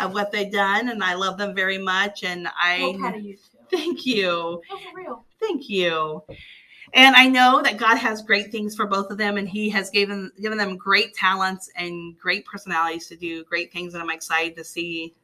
of 0.00 0.12
what 0.12 0.30
they've 0.32 0.52
done, 0.52 0.90
and 0.90 1.02
I 1.02 1.14
love 1.14 1.38
them 1.38 1.54
very 1.54 1.78
much. 1.78 2.24
And 2.24 2.48
I 2.62 2.94
of 3.16 3.22
you 3.22 3.36
thank 3.70 4.04
you. 4.04 4.60
No, 4.70 4.76
for 4.76 4.96
real. 4.96 5.24
Thank 5.40 5.68
you. 5.68 6.22
And 6.92 7.14
I 7.14 7.28
know 7.28 7.62
that 7.62 7.76
God 7.76 7.96
has 7.96 8.22
great 8.22 8.50
things 8.50 8.74
for 8.74 8.86
both 8.86 9.10
of 9.10 9.18
them, 9.18 9.36
and 9.36 9.48
He 9.48 9.70
has 9.70 9.90
given 9.90 10.30
given 10.40 10.58
them 10.58 10.76
great 10.76 11.14
talents 11.14 11.70
and 11.76 12.18
great 12.18 12.44
personalities 12.44 13.06
to 13.08 13.16
do 13.16 13.44
great 13.44 13.72
things. 13.72 13.94
And 13.94 14.02
I'm 14.02 14.10
excited 14.10 14.56
to 14.56 14.64
see 14.64 15.14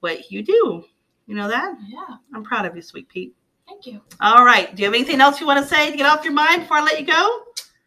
what 0.00 0.30
you 0.30 0.42
do. 0.42 0.84
You 1.26 1.34
know 1.34 1.48
that? 1.48 1.76
Yeah. 1.88 2.16
I'm 2.34 2.44
proud 2.44 2.66
of 2.66 2.74
you, 2.76 2.82
sweet 2.82 3.08
Pete. 3.08 3.34
Thank 3.66 3.86
you. 3.86 4.00
All 4.20 4.44
right. 4.44 4.74
Do 4.74 4.82
you 4.82 4.86
have 4.86 4.94
anything 4.94 5.20
else 5.20 5.40
you 5.40 5.46
want 5.46 5.62
to 5.62 5.74
say 5.74 5.90
to 5.90 5.96
get 5.96 6.06
off 6.06 6.24
your 6.24 6.32
mind 6.32 6.62
before 6.62 6.78
I 6.78 6.82
let 6.82 7.00
you 7.00 7.06
go? 7.06 7.42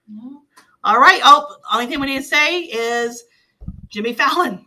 No. 0.08 0.42
All 0.84 1.00
right. 1.00 1.22
Oh, 1.24 1.58
only 1.72 1.88
thing 1.88 2.00
we 2.00 2.08
need 2.08 2.20
to 2.20 2.24
say 2.24 2.62
is 2.62 3.24
Jimmy 3.90 4.14
Fallon. 4.14 4.66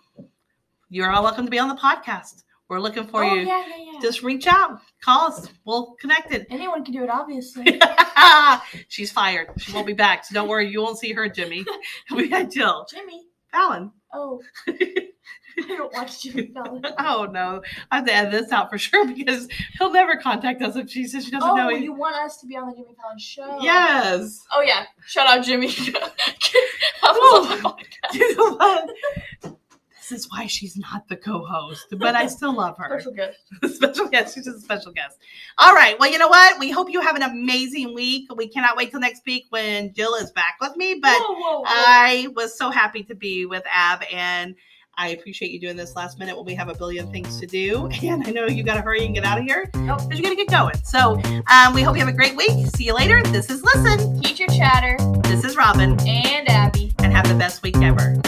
You're 0.91 1.11
all 1.11 1.23
welcome 1.25 1.45
to 1.45 1.51
be 1.51 1.59
on 1.59 1.69
the 1.69 1.75
podcast. 1.75 2.44
We're 2.69 2.81
looking 2.81 3.07
for 3.07 3.23
oh, 3.23 3.35
you. 3.35 3.43
Yeah, 3.47 3.63
yeah, 3.69 3.93
yeah. 3.93 4.01
Just 4.01 4.23
reach 4.23 4.47
out, 4.47 4.81
call 5.03 5.27
us. 5.29 5.49
We'll 5.65 5.97
connect 6.01 6.33
it. 6.33 6.47
Anyone 6.51 6.85
can 6.85 6.95
do 6.95 7.05
it, 7.05 7.11
obviously. 7.11 7.81
She's 8.89 9.13
fired. 9.13 9.49
She 9.59 9.73
won't 9.73 9.87
be 9.87 9.93
back. 9.93 10.25
So 10.25 10.35
don't 10.35 10.49
worry, 10.49 10.69
you 10.71 10.81
won't 10.83 10.99
see 10.99 11.13
her, 11.13 11.29
Jimmy. 11.29 11.65
We 12.15 12.29
got 12.29 12.51
Jill. 12.51 12.87
Jimmy. 12.91 13.25
Fallon. 13.53 13.93
Oh. 14.13 14.41
I 14.67 15.67
don't 15.69 15.93
watch 15.93 16.23
Jimmy 16.23 16.51
Fallon. 16.53 16.83
Oh 16.99 17.29
no. 17.31 17.63
I 17.91 17.97
have 17.97 18.07
to 18.07 18.15
edit 18.15 18.33
this 18.33 18.51
out 18.53 18.71
for 18.71 18.79
sure 18.79 19.07
because 19.07 19.47
he'll 19.79 19.93
never 19.93 20.17
contact 20.17 20.63
us 20.63 20.75
if 20.77 20.91
she 20.91 21.07
says 21.07 21.25
she 21.25 21.31
doesn't 21.31 21.49
Oh, 21.49 21.55
know 21.55 21.69
you 21.69 21.93
want 21.93 22.17
us 22.17 22.39
to 22.39 22.47
be 22.47 22.57
on 22.57 22.69
the 22.69 22.75
Jimmy 22.75 22.95
Fallon 23.01 23.19
show? 23.19 23.59
Yes. 23.63 24.43
Oh 24.53 24.63
yeah. 24.63 24.87
Shout 25.07 25.27
out 25.29 25.45
Jimmy. 25.45 25.69
Have 25.71 25.95
us 25.97 26.13
Oh. 27.05 27.49
on 27.51 27.57
the 27.57 27.63
podcast. 27.69 28.15
You 28.15 28.37
know 28.37 28.57
what? 28.57 29.54
This 30.09 30.21
is 30.21 30.31
why 30.31 30.47
she's 30.47 30.77
not 30.77 31.09
the 31.09 31.17
co-host, 31.17 31.87
but 31.99 32.15
I 32.15 32.27
still 32.27 32.55
love 32.55 32.77
her. 32.77 33.01
Special 33.01 33.13
guest. 33.13 33.39
special 33.77 34.07
guest. 34.09 34.35
She's 34.35 34.45
just 34.45 34.59
a 34.59 34.61
special 34.61 34.93
guest. 34.93 35.19
All 35.57 35.73
right. 35.73 35.99
Well, 35.99 36.11
you 36.11 36.19
know 36.19 36.29
what? 36.29 36.59
We 36.59 36.71
hope 36.71 36.91
you 36.91 37.01
have 37.01 37.17
an 37.17 37.23
amazing 37.23 37.95
week. 37.95 38.29
We 38.37 38.47
cannot 38.49 38.77
wait 38.77 38.91
till 38.91 39.01
next 39.01 39.25
week 39.25 39.47
when 39.49 39.95
Jill 39.95 40.15
is 40.17 40.31
back 40.33 40.57
with 40.61 40.77
me. 40.77 40.99
But 41.01 41.17
whoa, 41.19 41.35
whoa, 41.35 41.59
whoa. 41.61 41.65
I 41.67 42.29
was 42.37 42.57
so 42.59 42.69
happy 42.71 43.03
to 43.05 43.15
be 43.15 43.47
with 43.47 43.63
Ab, 43.73 44.03
and 44.13 44.55
I 44.97 45.09
appreciate 45.09 45.51
you 45.53 45.59
doing 45.59 45.77
this 45.77 45.97
last 45.97 46.19
minute 46.19 46.37
when 46.37 46.45
we 46.45 46.55
have 46.55 46.69
a 46.69 46.75
billion 46.75 47.11
things 47.11 47.41
to 47.41 47.47
do. 47.47 47.89
And 48.03 48.27
I 48.27 48.31
know 48.31 48.47
you 48.47 48.63
got 48.63 48.75
to 48.75 48.83
hurry 48.83 49.07
and 49.07 49.15
get 49.15 49.25
out 49.25 49.39
of 49.39 49.45
here 49.45 49.71
Nope. 49.75 50.01
because 50.03 50.19
you 50.19 50.23
got 50.23 50.31
to 50.31 50.37
get 50.37 50.49
going. 50.51 50.77
So 50.85 51.19
um, 51.51 51.73
we 51.75 51.81
hope 51.81 51.97
you 51.97 52.05
have 52.05 52.13
a 52.13 52.17
great 52.17 52.37
week. 52.37 52.67
See 52.77 52.85
you 52.85 52.95
later. 52.95 53.23
This 53.23 53.49
is 53.49 53.63
Listen. 53.63 54.21
Teacher 54.21 54.47
chatter 54.49 54.99
This 55.23 55.45
is 55.45 55.57
Robin, 55.57 55.93
and 56.07 56.47
Abbey. 56.51 56.93
and 56.99 57.11
have 57.11 57.27
the 57.27 57.35
best 57.35 57.63
week 57.63 57.79
ever. 57.79 58.21